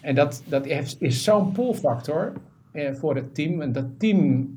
[0.00, 2.32] En dat, dat is, is zo'n pull-factor
[2.72, 3.60] eh, voor het team.
[3.60, 4.48] En dat team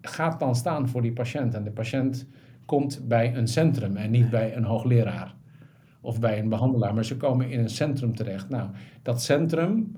[0.00, 1.54] gaat dan staan voor die patiënt.
[1.54, 2.26] En de patiënt
[2.64, 5.34] komt bij een centrum en niet bij een hoogleraar
[6.08, 6.94] of bij een behandelaar.
[6.94, 8.48] Maar ze komen in een centrum terecht.
[8.48, 8.68] Nou,
[9.02, 9.92] dat centrum,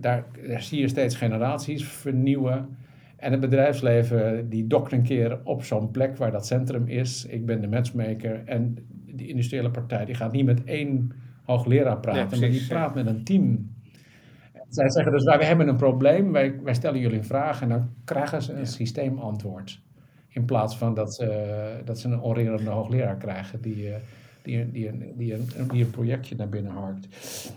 [0.00, 2.76] daar, daar zie je steeds generaties vernieuwen.
[3.16, 7.26] En het bedrijfsleven die dokt een keer op zo'n plek waar dat centrum is.
[7.26, 8.42] Ik ben de matchmaker.
[8.44, 11.12] En die industriële partij die gaat niet met één
[11.44, 12.66] hoogleraar praten, maar die ja.
[12.68, 13.76] praat met een team.
[14.68, 17.90] Zij zeggen dus, wij hebben een probleem, wij, wij stellen jullie een vraag en dan
[18.04, 19.80] krijgen ze een systeemantwoord.
[20.28, 23.92] In plaats van dat ze, dat ze een orerende hoogleraar krijgen die,
[24.42, 27.08] eh, die, die, een, die, een, die een projectje naar binnen harkt.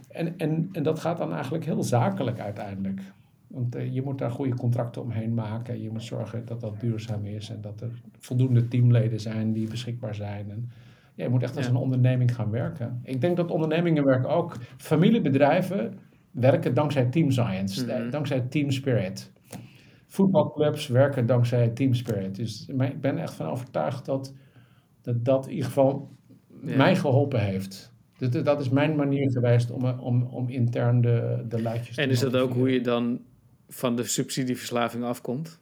[0.10, 3.02] En, en, en dat gaat dan eigenlijk heel zakelijk uiteindelijk.
[3.48, 5.82] Want eh, je moet daar goede contracten omheen maken.
[5.82, 10.16] Je moet zorgen dat dat duurzaam is en dat er voldoende teamleden zijn die beschikbaar
[10.16, 10.52] zijn.
[10.52, 10.70] En,
[11.16, 13.00] ja, je moet echt als een onderneming gaan werken.
[13.04, 14.58] Ik denk dat ondernemingen werken ook.
[14.78, 15.94] Familiebedrijven
[16.32, 18.10] werken dankzij team science, Mhm.
[18.10, 19.32] dankzij team spirit.
[20.08, 22.36] Voetbalclubs werken dankzij team spirit.
[22.36, 24.34] Dus maar ik ben echt van overtuigd dat
[25.02, 26.10] dat, dat in ieder geval
[26.64, 26.78] Ja.
[26.78, 27.92] mij geholpen heeft.
[28.18, 32.10] Dat, dat is mijn manier geweest om, om, om intern de, de lijntjes te En
[32.10, 33.22] is dat ook hoe je dan
[33.70, 35.60] van de subsidieverslaving afkomt?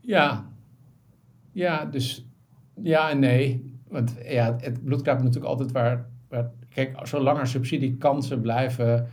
[0.00, 0.48] Ja.
[1.52, 2.26] Ja, dus
[2.82, 3.74] Ja en nee.
[3.88, 6.50] Want ja, het bloed kruipt natuurlijk altijd waar, waar...
[6.68, 9.08] Kijk, zolang er subsidiekansen blijven...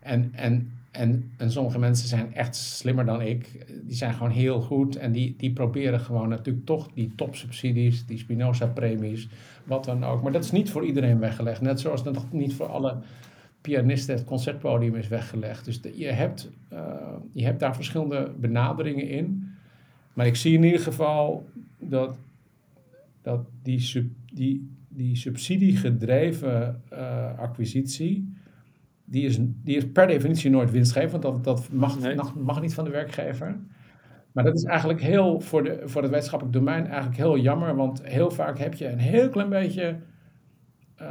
[0.00, 3.66] En, en, en, en sommige mensen zijn echt slimmer dan ik.
[3.84, 4.96] Die zijn gewoon heel goed.
[4.96, 8.06] En die, die proberen gewoon natuurlijk toch die topsubsidies...
[8.06, 9.28] die Spinoza-premies,
[9.64, 10.22] wat dan ook.
[10.22, 11.60] Maar dat is niet voor iedereen weggelegd.
[11.60, 12.96] Net zoals dat niet voor alle
[13.60, 15.64] pianisten het concertpodium is weggelegd.
[15.64, 16.80] Dus je, hebt, uh,
[17.32, 19.48] je hebt daar verschillende benaderingen in.
[20.12, 21.48] Maar ik zie in ieder geval
[21.78, 22.18] dat,
[23.22, 28.32] dat die, sub, die, die subsidiegedreven uh, acquisitie,
[29.10, 32.14] die is, die is per definitie nooit winstgevend, want dat, dat mag, nee.
[32.14, 33.56] mag, mag niet van de werkgever.
[34.32, 38.02] Maar dat is eigenlijk heel, voor, de, voor het wetenschappelijk domein eigenlijk heel jammer, want
[38.06, 39.96] heel vaak heb je een heel klein beetje
[41.02, 41.08] uh,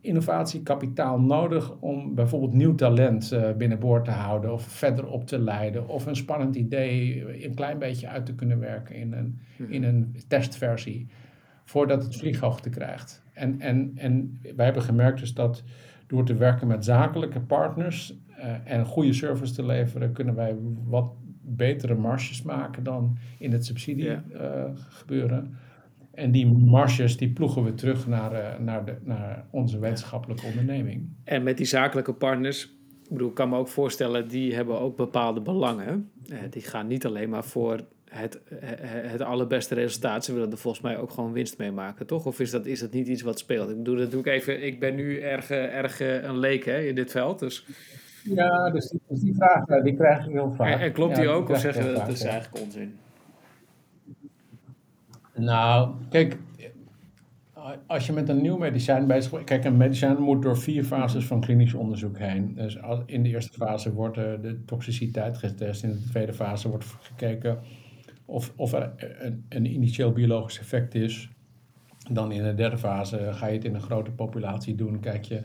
[0.00, 5.88] innovatiekapitaal nodig om bijvoorbeeld nieuw talent uh, binnenboord te houden of verder op te leiden
[5.88, 9.72] of een spannend idee een klein beetje uit te kunnen werken in een, mhm.
[9.72, 11.06] in een testversie
[11.64, 13.22] voordat het vlieghoogte krijgt.
[13.32, 15.62] En, en, en wij hebben gemerkt dus dat
[16.10, 21.12] door te werken met zakelijke partners uh, en goede service te leveren, kunnen wij wat
[21.42, 24.22] betere marges maken dan in het subsidie ja.
[24.88, 25.56] gebeuren.
[26.14, 31.08] En die marges die ploegen we terug naar, uh, naar, de, naar onze wetenschappelijke onderneming.
[31.24, 32.64] En met die zakelijke partners,
[33.04, 36.10] ik bedoel, ik kan me ook voorstellen, die hebben ook bepaalde belangen.
[36.50, 38.40] Die gaan niet alleen maar voor het,
[39.06, 40.24] het allerbeste resultaat.
[40.24, 42.26] Ze willen er volgens mij ook gewoon winst mee maken, toch?
[42.26, 43.70] Of is dat, is dat niet iets wat speelt?
[43.70, 44.66] Ik bedoel, dat doe ik even.
[44.66, 47.38] Ik ben nu erg, erg een leek hè, in dit veld.
[47.38, 47.66] Dus.
[48.24, 50.72] Ja, dus die, dus die vraag die krijg ik heel vaak.
[50.72, 52.98] En, en klopt die ook, of zeggen we dat is eigenlijk onzin?
[55.34, 56.36] Nou, kijk,
[57.86, 59.44] als je met een nieuw medicijn bezig bent.
[59.44, 62.54] Kijk, een medicijn moet door vier fases van klinisch onderzoek heen.
[62.54, 65.82] Dus in de eerste fase wordt de toxiciteit getest.
[65.82, 67.58] In de tweede fase wordt gekeken
[68.30, 71.30] of, of er een, een initieel biologisch effect is.
[72.10, 75.00] Dan in de derde fase ga je het in een grote populatie doen.
[75.00, 75.42] Kijk je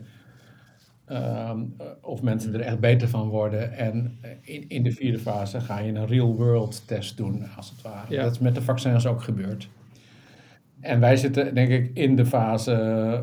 [1.08, 3.72] um, of mensen er echt beter van worden.
[3.72, 8.14] En in, in de vierde fase ga je een real-world test doen, als het ware.
[8.14, 8.22] Ja.
[8.22, 9.68] Dat is met de vaccins ook gebeurd.
[10.80, 12.72] En wij zitten, denk ik, in de fase,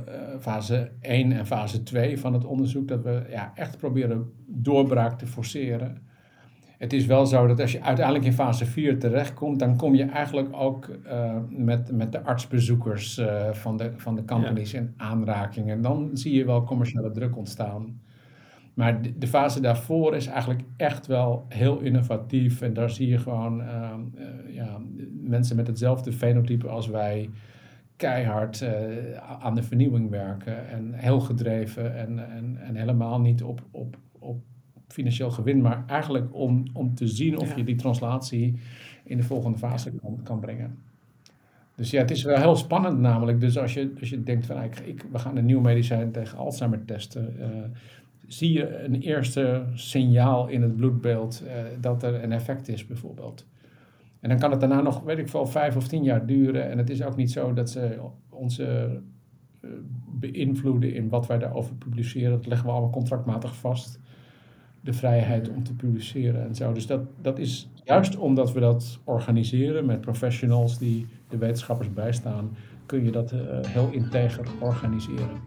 [0.10, 5.20] uh, fase 1 en fase 2 van het onderzoek, dat we ja, echt proberen doorbraak
[5.20, 6.12] te forceren.
[6.84, 10.04] Het is wel zo dat als je uiteindelijk in fase 4 terechtkomt, dan kom je
[10.04, 14.80] eigenlijk ook uh, met, met de artsbezoekers uh, van, de, van de companies ja.
[14.80, 15.70] in aanraking.
[15.70, 18.02] En dan zie je wel commerciële druk ontstaan.
[18.74, 22.62] Maar de, de, fase daarvoor is eigenlijk echt wel heel innovatief.
[22.62, 23.94] En daar zie je gewoon uh,
[24.48, 24.78] ja,
[25.22, 27.30] mensen met hetzelfde fenotype als wij
[27.96, 28.66] keihard
[29.40, 30.68] aan de vernieuwing werken.
[30.70, 34.42] En heel gedreven en, en, en helemaal niet op, op, op
[34.94, 38.60] financieel gewin, maar eigenlijk om, om te zien of je die translatie
[39.04, 40.78] in de volgende fase kan, kan brengen.
[41.76, 43.40] Dus ja, het is wel heel spannend namelijk.
[43.40, 46.38] Dus als je, als je denkt van ik, ik, we gaan een nieuw medicijn tegen
[46.38, 47.46] Alzheimer testen, uh,
[48.28, 51.52] zie je een eerste signaal in het bloedbeeld uh,
[51.82, 53.46] dat er een effect is bijvoorbeeld.
[54.20, 56.70] En dan kan het daarna nog, weet ik veel, vijf of tien jaar duren.
[56.70, 59.00] En het is ook niet zo dat ze onze
[59.62, 59.70] uh,
[60.20, 62.32] beïnvloeden in wat wij daarover publiceren.
[62.32, 64.00] Dat leggen we allemaal contractmatig vast
[64.84, 66.74] de vrijheid om te publiceren en zo.
[66.74, 72.58] Dus dat, dat is juist omdat we dat organiseren met professionals die de wetenschappers bijstaan,
[72.86, 75.42] kun je dat uh, heel integer organiseren.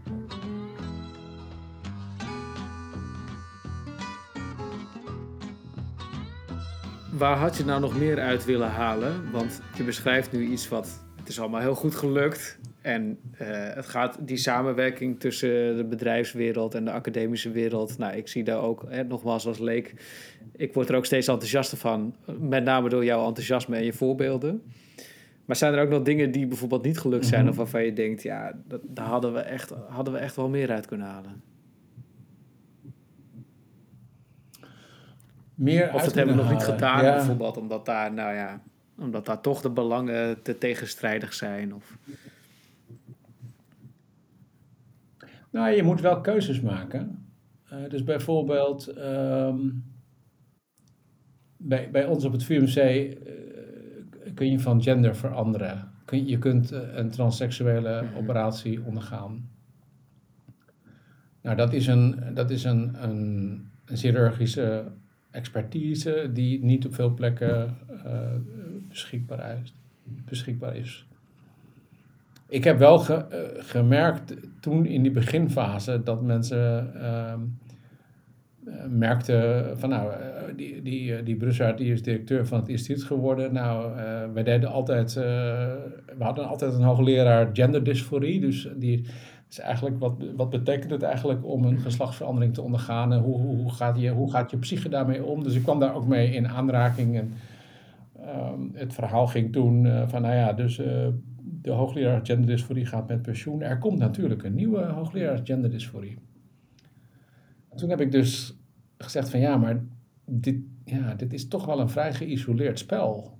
[7.13, 9.31] Waar had je nou nog meer uit willen halen?
[9.33, 11.05] Want je beschrijft nu iets wat.
[11.17, 12.59] Het is allemaal heel goed gelukt.
[12.87, 13.39] En uh,
[13.75, 17.99] het gaat die samenwerking tussen de bedrijfswereld en de academische wereld.
[17.99, 19.95] Nou, ik zie daar ook, hè, nogmaals als leek,
[20.57, 22.15] ik word er ook steeds enthousiaster van.
[22.39, 24.63] Met name door jouw enthousiasme en je voorbeelden.
[25.45, 27.51] Maar zijn er ook nog dingen die bijvoorbeeld niet gelukt zijn, mm -hmm.
[27.51, 30.71] of waarvan je denkt, ja, dat, daar hadden we, echt, hadden we echt wel meer
[30.71, 31.43] uit kunnen halen?
[35.55, 37.15] Meer of dat hebben we nog niet gedaan, ja.
[37.15, 38.63] bijvoorbeeld, omdat daar, nou ja,
[38.99, 41.75] omdat daar toch de belangen te tegenstrijdig zijn.
[41.75, 41.97] Of...
[45.57, 47.27] Nou, je moet wel keuzes maken.
[47.73, 49.85] Uh, dus bijvoorbeeld um,
[51.57, 53.15] bij, bij ons op het VUMC uh,
[54.35, 55.91] kun je van gender veranderen.
[56.05, 58.17] Kun, je kunt uh, een transseksuele -hmm.
[58.17, 59.51] operatie ondergaan.
[61.43, 64.85] Nou, dat is een, dat is een, een, een chirurgische
[65.31, 67.77] expertise die niet op veel plekken
[68.89, 69.75] beschikbaar is.
[70.05, 71.07] Beschikbaar is.
[72.49, 77.35] Ik heb wel ge, uh, gemerkt toen in die beginfase dat mensen uh,
[78.89, 80.13] merkte van nou,
[80.57, 83.53] die, die, die Brussaert die is directeur van het instituut geworden.
[83.53, 83.95] Nou,
[84.33, 88.41] wij deden altijd, we hadden altijd een hoogleraar genderdysforie.
[88.41, 89.07] Dus die
[89.49, 93.13] is eigenlijk, wat, wat betekent het eigenlijk om een geslachtsverandering te ondergaan?
[93.13, 95.43] En hoe, hoe, hoe, gaat je, hoe gaat je psyche daarmee om?
[95.43, 97.17] Dus ik kwam daar ook mee in aanraking.
[97.17, 97.33] En
[98.21, 100.81] ehm, het verhaal ging toen van nou ja, dus
[101.67, 103.63] de hoogleraar genderdysforie gaat met pensioen.
[103.63, 106.19] Er komt natuurlijk een nieuwe hoogleraar genderdysforie.
[107.75, 108.59] Toen heb ik dus
[108.99, 109.85] gezegd van ja, maar
[110.25, 113.39] dit, ja, dit is toch wel een vrij geïsoleerd spel.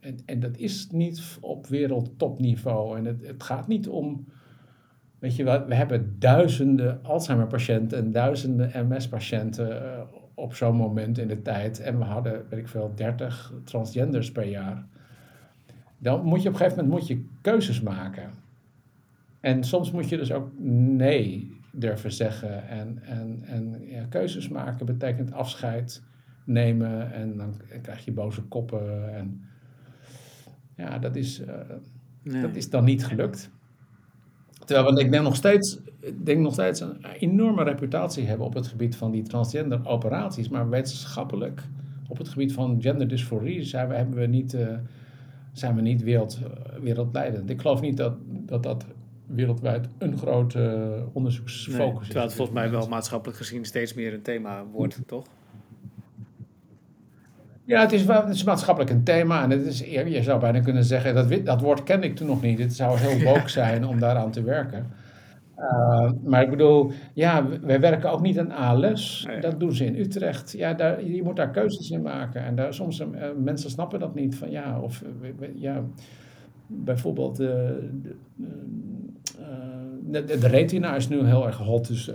[0.00, 2.98] En, en dat is niet op wereldtopniveau.
[2.98, 4.24] En het, het gaat niet om,
[5.18, 10.02] weet je wel, we hebben duizenden Alzheimer-patiënten en duizenden MS-patiënten eh,
[10.34, 11.80] op zo'n moment in de tijd.
[11.80, 14.86] En we hadden, weet ik veel, 30 transgenders per jaar
[16.06, 18.30] dan moet je op een gegeven moment moet je keuzes maken.
[19.40, 22.68] En soms moet je dus ook nee durven zeggen.
[22.68, 26.02] En, en, en ja, keuzes maken betekent afscheid
[26.44, 29.14] nemen en dan krijg je boze koppen.
[29.14, 29.44] En
[30.76, 31.40] ja, dat is,
[32.22, 33.50] uh, dat is dan niet gelukt.
[34.64, 38.54] Terwijl we, ik denk nog steeds, ik denk nog steeds een enorme reputatie hebben op
[38.54, 40.48] het gebied van die transgender operaties.
[40.48, 41.62] Maar wetenschappelijk,
[42.08, 44.54] op het gebied van genderdysforie, zijn we, hebben we niet...
[44.54, 44.68] Uh,
[45.58, 46.38] zijn we niet wereld,
[46.80, 47.50] wereldleidend.
[47.50, 48.14] Ik geloof niet dat
[48.46, 48.84] dat, dat
[49.26, 52.04] wereldwijd een grote onderzoeksfocus nee, is.
[52.04, 55.24] Terwijl het volgens mij wel maatschappelijk gezien steeds meer een thema wordt, toch?
[57.64, 59.42] Ja, het is, wel, het is maatschappelijk een thema.
[59.42, 62.42] En het is, je zou bijna kunnen zeggen, dat, dat woord ken ik toen nog
[62.42, 62.58] niet.
[62.58, 64.86] Het zou heel woke zijn om daaraan te werken.
[65.58, 69.28] Uh, maar ik bedoel, ja, wij werken ook niet aan ALS.
[69.40, 70.52] Dat doen ze in Utrecht.
[70.52, 72.44] Ja, daar, je moet daar keuzes in maken.
[72.44, 73.06] En daar, soms uh,
[73.42, 74.36] mensen snappen dat niet.
[74.36, 75.02] Van, ja, of
[75.54, 75.84] ja,
[76.66, 77.88] bijvoorbeeld de,
[80.10, 81.86] de, de, retina is nu heel erg hot.
[81.86, 82.06] Dus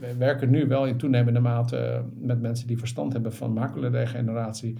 [0.00, 4.76] we werken nu wel in toenemende mate met mensen die verstand hebben van maculadegeneratie.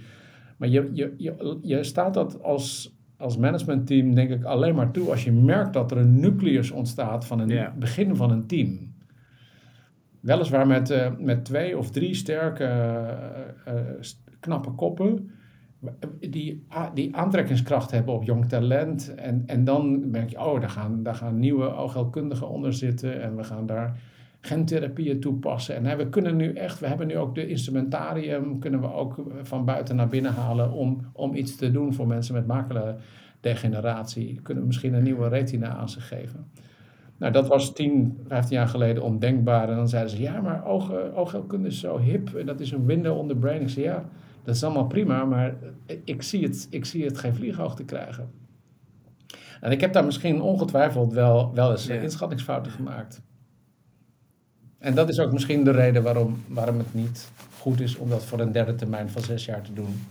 [0.57, 5.09] Maar je, je, je, je staat dat als als managementteam denk ik alleen maar toe
[5.09, 8.93] als je merkt dat er een nucleus ontstaat van een begin van een team.
[10.19, 12.63] Weliswaar met, uh, met twee of drie sterke,
[13.67, 13.73] uh,
[14.39, 15.31] knappe koppen,
[16.19, 19.15] die, die aantrekkingskracht hebben op jong talent.
[19.15, 23.35] En, en dan merk je, oh, daar gaan, daar gaan nieuwe oogheelkundigen onder zitten en
[23.35, 23.99] we gaan daar
[24.45, 25.85] gentherapieën toepassen.
[25.85, 29.65] En we kunnen nu echt, we hebben nu ook de instrumentarium, kunnen we ook van
[29.65, 32.65] buiten naar binnen halen om, om iets te doen voor mensen met
[33.39, 34.39] degeneratie.
[34.43, 36.45] Kunnen we misschien een nieuwe retina aan ze geven.
[37.17, 39.69] Nou, dat was 10, 15 jaar geleden ondenkbaar.
[39.69, 40.65] En dan zeiden ze, ja, maar
[41.15, 43.61] oogheelkunde is zo hip en dat is een window on the brain.
[43.61, 44.05] Ik zei, ja,
[44.43, 45.55] dat is allemaal prima, maar
[46.03, 48.31] ik zie het, ik zie het geen vlieghoogte krijgen.
[49.61, 53.21] En ik heb daar misschien ongetwijfeld wel, wel eens inschattingsfouten gemaakt.
[54.83, 58.25] En dat is ook misschien de reden waarom, waarom het niet goed is om dat
[58.25, 60.01] voor een derde termijn van zes jaar te doen.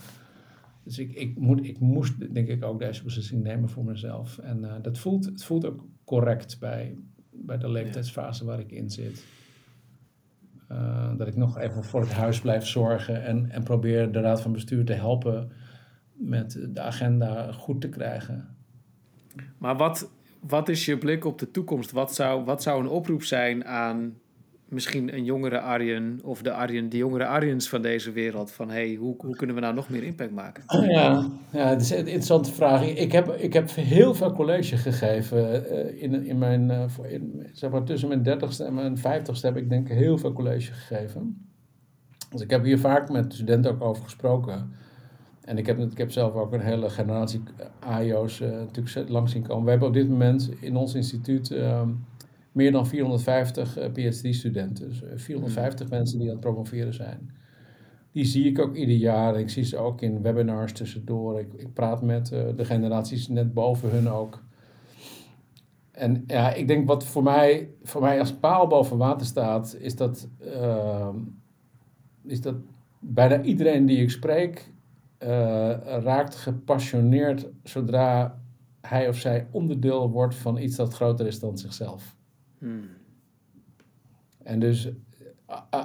[0.83, 4.39] Dus ik, ik, moet, ik moest denk ik ook deze beslissing nemen voor mezelf.
[4.39, 6.97] En uh, dat voelt, het voelt ook correct bij,
[7.31, 9.25] bij de leeftijdsfase waar ik in zit.
[10.71, 14.41] Uh, dat ik nog even voor het huis blijf zorgen en, en probeer de raad
[14.41, 15.53] van bestuur te helpen
[16.13, 18.57] met de agenda goed te krijgen.
[19.59, 20.11] Maar wat,
[20.41, 21.91] wat is je blik op de toekomst?
[21.91, 24.21] Wat zou, wat zou een oproep zijn aan
[24.73, 28.53] misschien een jongere Arjen of de, Arjen, de jongere Arjens van deze wereld.
[28.53, 30.65] Van hey, hoe, hoe kunnen we nou nog meer impact maken?
[30.91, 32.83] Ja, ja het is een interessante vraag.
[32.87, 35.65] Ik heb, ik heb heel veel college gegeven.
[35.73, 39.69] Uh, in, in mijn, uh, in, zeg tussen mijn dertigste en mijn vijftigste heb ik
[39.69, 41.51] denk ik heel veel college gegeven.
[42.31, 44.73] Dus ik heb hier vaak met studenten ook over gesproken.
[45.45, 47.43] En ik heb, ik heb zelf ook een hele generatie
[47.79, 49.65] AIO's uh, natuurlijk langs zien komen.
[49.65, 51.89] We hebben op dit moment in ons instituut ehm,
[52.53, 54.89] meer dan 450 uh, PhD-studenten.
[54.89, 55.97] Dus 450 hmm.
[55.97, 57.31] mensen die aan het promoveren zijn.
[58.13, 59.39] Die zie ik ook ieder jaar.
[59.39, 61.41] Ik zie ze ook in webinars tussendoor.
[61.41, 64.43] Ik, ik praat met uh, de generaties net boven hun ook.
[65.93, 69.97] En ja, ik denk wat voor mij, voor mij als paal boven water staat, is
[69.97, 71.09] dat, uh,
[72.27, 72.55] is dat
[72.99, 74.73] bijna iedereen die ik spreek
[75.19, 75.29] uh,
[76.03, 78.41] raakt gepassioneerd zodra
[78.81, 82.17] hij of zij onderdeel wordt van iets dat groter is dan zichzelf.
[82.63, 82.89] Hmm.
[84.43, 84.91] En dus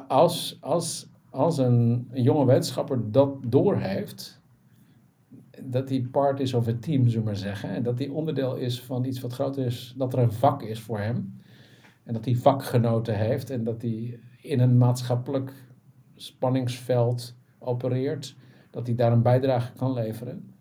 [0.08, 4.42] als, als, als een, jonge wetenschapper dat doorheeft,
[5.64, 8.56] dat hij part is of het team, zullen we maar zeggen, en dat hij onderdeel
[8.56, 11.42] is van iets wat groter is, dat er een vak is voor hem,
[12.04, 15.54] en dat hij vakgenoten heeft en dat hij in een maatschappelijk
[16.16, 18.36] spanningsveld opereert,
[18.70, 20.54] dat hij daar een bijdrage kan leveren.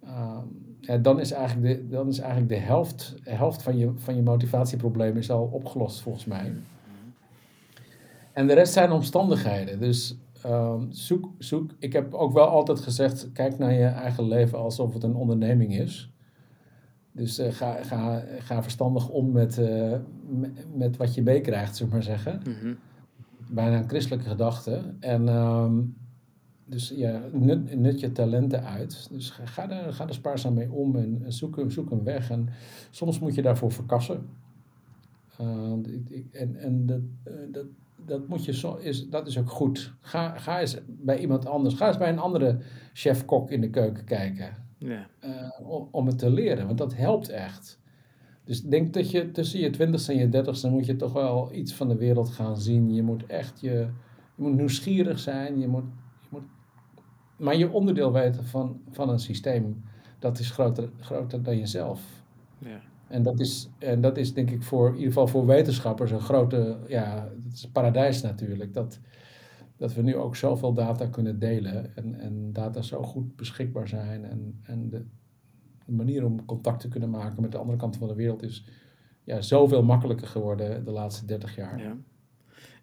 [0.00, 0.46] Ehm,
[0.86, 4.22] ja, dan, is eigenlijk de, dan is eigenlijk de helft, helft van, je, van je
[4.22, 6.52] motivatieprobleem is al opgelost volgens mij.
[8.32, 9.80] En de rest zijn omstandigheden.
[9.80, 11.70] Dus ehm, zoek, zoek.
[11.78, 15.78] Ik heb ook wel altijd gezegd: kijk naar je eigen leven alsof het een onderneming
[15.78, 16.12] is.
[17.12, 19.92] Dus eh, ga, ga, ga verstandig om met, eh,
[20.28, 22.40] met, met wat je meekrijgt, zullen we maar zeggen.
[22.44, 22.74] Mhm.
[23.50, 24.94] Bijna een christelijke gedachte.
[25.00, 25.80] En ehm,
[26.66, 29.08] dus ja, nut, nut je talenten uit.
[29.12, 32.30] Dus ga, er, ga er spaarzaam mee om en, en zoek, een- zoek een weg.
[32.30, 32.48] En
[32.90, 34.26] soms moet je daarvoor verkassen.
[35.38, 35.78] Ehm,
[36.32, 37.66] en en dat, eh, dat,
[38.06, 39.92] dat, moet je zo, is, dat is ook goed.
[40.00, 41.74] Ga, ga eens bij iemand anders.
[41.74, 42.58] Ga eens bij een andere
[42.92, 45.06] chef-kok in de keuken kijken Ja.
[45.20, 45.30] eh,
[45.68, 47.80] om, om het te leren, want dat helpt echt.
[48.44, 51.52] Dus ik denk dat je tussen je twintigste en je dertigste moet je toch wel
[51.54, 52.94] iets van de wereld gaan zien.
[52.94, 53.70] Je moet echt je,
[54.36, 55.84] je moet nieuwsgierig zijn, je moet
[57.36, 59.82] maar je onderdeel weten van, van een systeem,
[60.18, 62.22] dat is groter, groter dan jezelf.
[62.58, 62.80] Ja.
[63.08, 66.20] En dat is, en dat is denk ik voor, in ieder geval voor wetenschappers een
[66.20, 68.74] grote, ja, het is paradijs natuurlijk.
[68.74, 69.00] Dat,
[69.76, 74.24] dat we nu ook zoveel data kunnen delen en, en data zo goed beschikbaar zijn.
[74.24, 75.04] En, en de,
[75.86, 78.64] de manier om contact te kunnen maken met de andere kant van de wereld is
[79.24, 81.78] ja, zoveel makkelijker geworden de laatste 30 jaar.
[81.78, 81.96] Ja.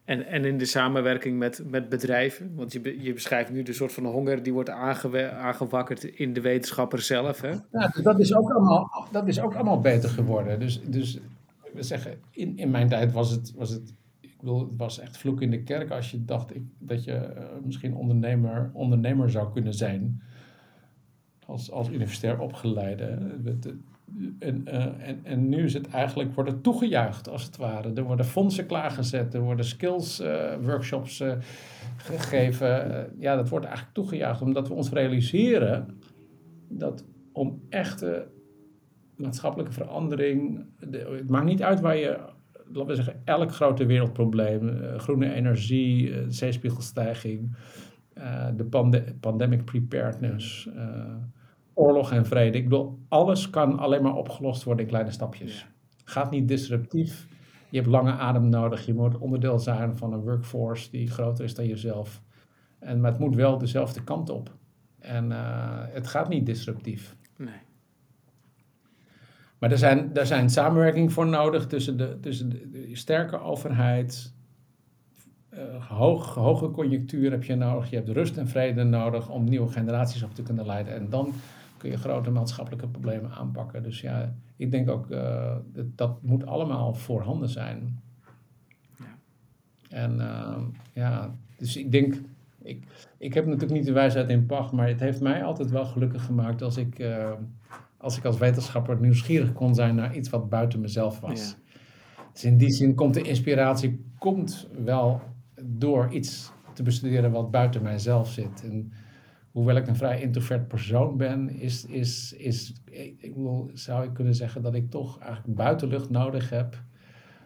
[0.06, 3.92] En, en in de samenwerking met, met bedrijven, want je, je beschrijft nu de soort
[3.92, 7.42] van honger die wordt aangewakkerd in de wetenschapper zelf.
[7.42, 7.50] Hè?
[7.50, 10.60] Ja, dus dat is ook allemaal, dat is ook allemaal beter geworden.
[10.60, 11.20] Dus, dus
[11.74, 15.18] we zeggen, in, in mijn tijd was het, was het, ik bedoel, het was echt
[15.18, 19.52] vloek in de kerk als je dacht ik, dat je eh, misschien ondernemer, ondernemer zou
[19.52, 20.22] kunnen zijn.
[21.46, 23.18] Als, als universitair opgeleide.
[24.40, 27.94] En, eh, en, en nu is het eigenlijk, wordt het toegejuicht als het ware.
[27.94, 31.34] Er worden fondsen klaargezet, er worden skills eh, workshops eh,
[31.98, 33.06] gegeven.
[33.20, 35.88] Ja, dat wordt eigenlijk toegejuicht omdat we ons realiseren
[36.68, 38.28] dat om echte
[39.16, 40.66] maatschappelijke verandering.
[40.80, 42.18] de- het maakt niet uit waar je,
[42.66, 47.56] laten we zeggen, elk grote wereldprobleem, groene energie, zeespiegelstijging,
[48.56, 50.70] de pande- pandemic preparedness,
[51.74, 52.58] oorlog en vrede.
[52.58, 55.68] Ik bedoel, alles kan alleen maar opgelost worden in kleine stapjes.
[56.04, 57.28] Gaat niet disruptief.
[57.70, 58.86] Je hebt lange adem nodig.
[58.86, 62.22] Je moet onderdeel zijn van een workforce die groter is dan jezelf.
[62.80, 64.56] En, maar het moet wel dezelfde kant op.
[65.00, 67.16] En eh, het gaat niet disruptief.
[67.38, 67.60] Nee.
[69.60, 74.34] Maar er zijn, er zijn samenwerking voor nodig tussen de, tussen de, de sterke overheid.
[75.88, 77.90] hoog, hoge conjunctuur heb je nodig.
[77.90, 80.94] Je hebt rust en vrede nodig om nieuwe generaties op te kunnen leiden.
[80.94, 81.34] En dan
[81.82, 83.84] kun je grote maatschappelijke problemen aanpakken.
[83.84, 88.02] Dus ja, ik denk ook eh, dat dat moet allemaal voorhanden zijn.
[88.98, 89.06] Ja.
[89.90, 90.62] En eh,
[90.94, 92.22] ja, dus ik denk,
[92.62, 92.84] ik,
[93.18, 96.26] ik heb natuurlijk niet de wijsheid in pacht, maar het heeft mij altijd wel gelukkig
[96.26, 97.32] gemaakt als ik, eh,
[97.98, 101.56] als, ik als wetenschapper nieuwsgierig kon zijn naar iets wat buiten mezelf was.
[102.34, 105.22] Dus in die zin komt de inspiratie komt wel
[105.64, 108.64] door iets te bestuderen wat buiten mijzelf zit.
[108.64, 108.94] En
[109.52, 112.74] hoewel ik een vrij introvert persoon ben, is, is, is,
[113.18, 116.84] ik bedoel, zou ik kunnen zeggen dat ik toch eigenlijk buitenlucht nodig heb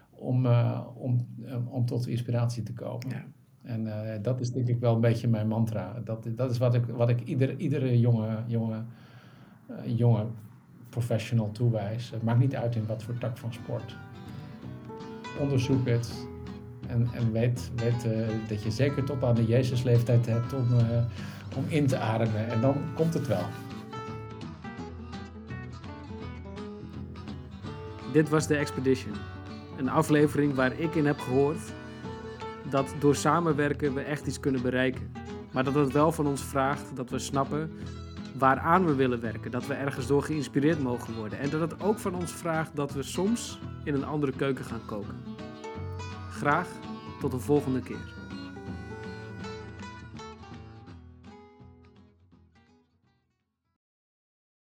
[0.09, 3.09] om, eh, om, eh, om tot inspiratie te komen.
[3.09, 3.25] Ja.
[3.61, 6.01] En eh, dat is denk ik wel een beetje mijn mantra.
[6.03, 8.83] Dat, dat is wat ik, wat ik ieder, iedere jonge, jonge,
[9.85, 10.25] jonge
[10.89, 12.11] professional toewijs.
[12.11, 13.97] Het maakt niet uit in wat voor tak van sport.
[15.39, 16.27] Onderzoek het.
[16.87, 18.07] En, en weet, weet
[18.49, 20.67] dat je zeker tot aan de Jezusleeftijd hebt om,
[21.55, 22.49] om in te ademen.
[22.49, 23.45] En dan komt het wel.
[28.11, 29.13] Dit was de Expedition.
[29.77, 31.73] Een aflevering waar ik in heb gehoord
[32.69, 35.11] dat door samenwerken we echt iets kunnen bereiken.
[35.51, 37.71] Maar dat het wel van ons vraagt dat we snappen
[38.37, 39.51] waaraan we willen werken.
[39.51, 41.39] Dat we ergens door geïnspireerd mogen worden.
[41.39, 44.85] En dat het ook van ons vraagt dat we soms in een andere keuken gaan
[44.85, 45.23] koken.
[46.29, 46.67] Graag
[47.19, 48.14] tot een volgende keer.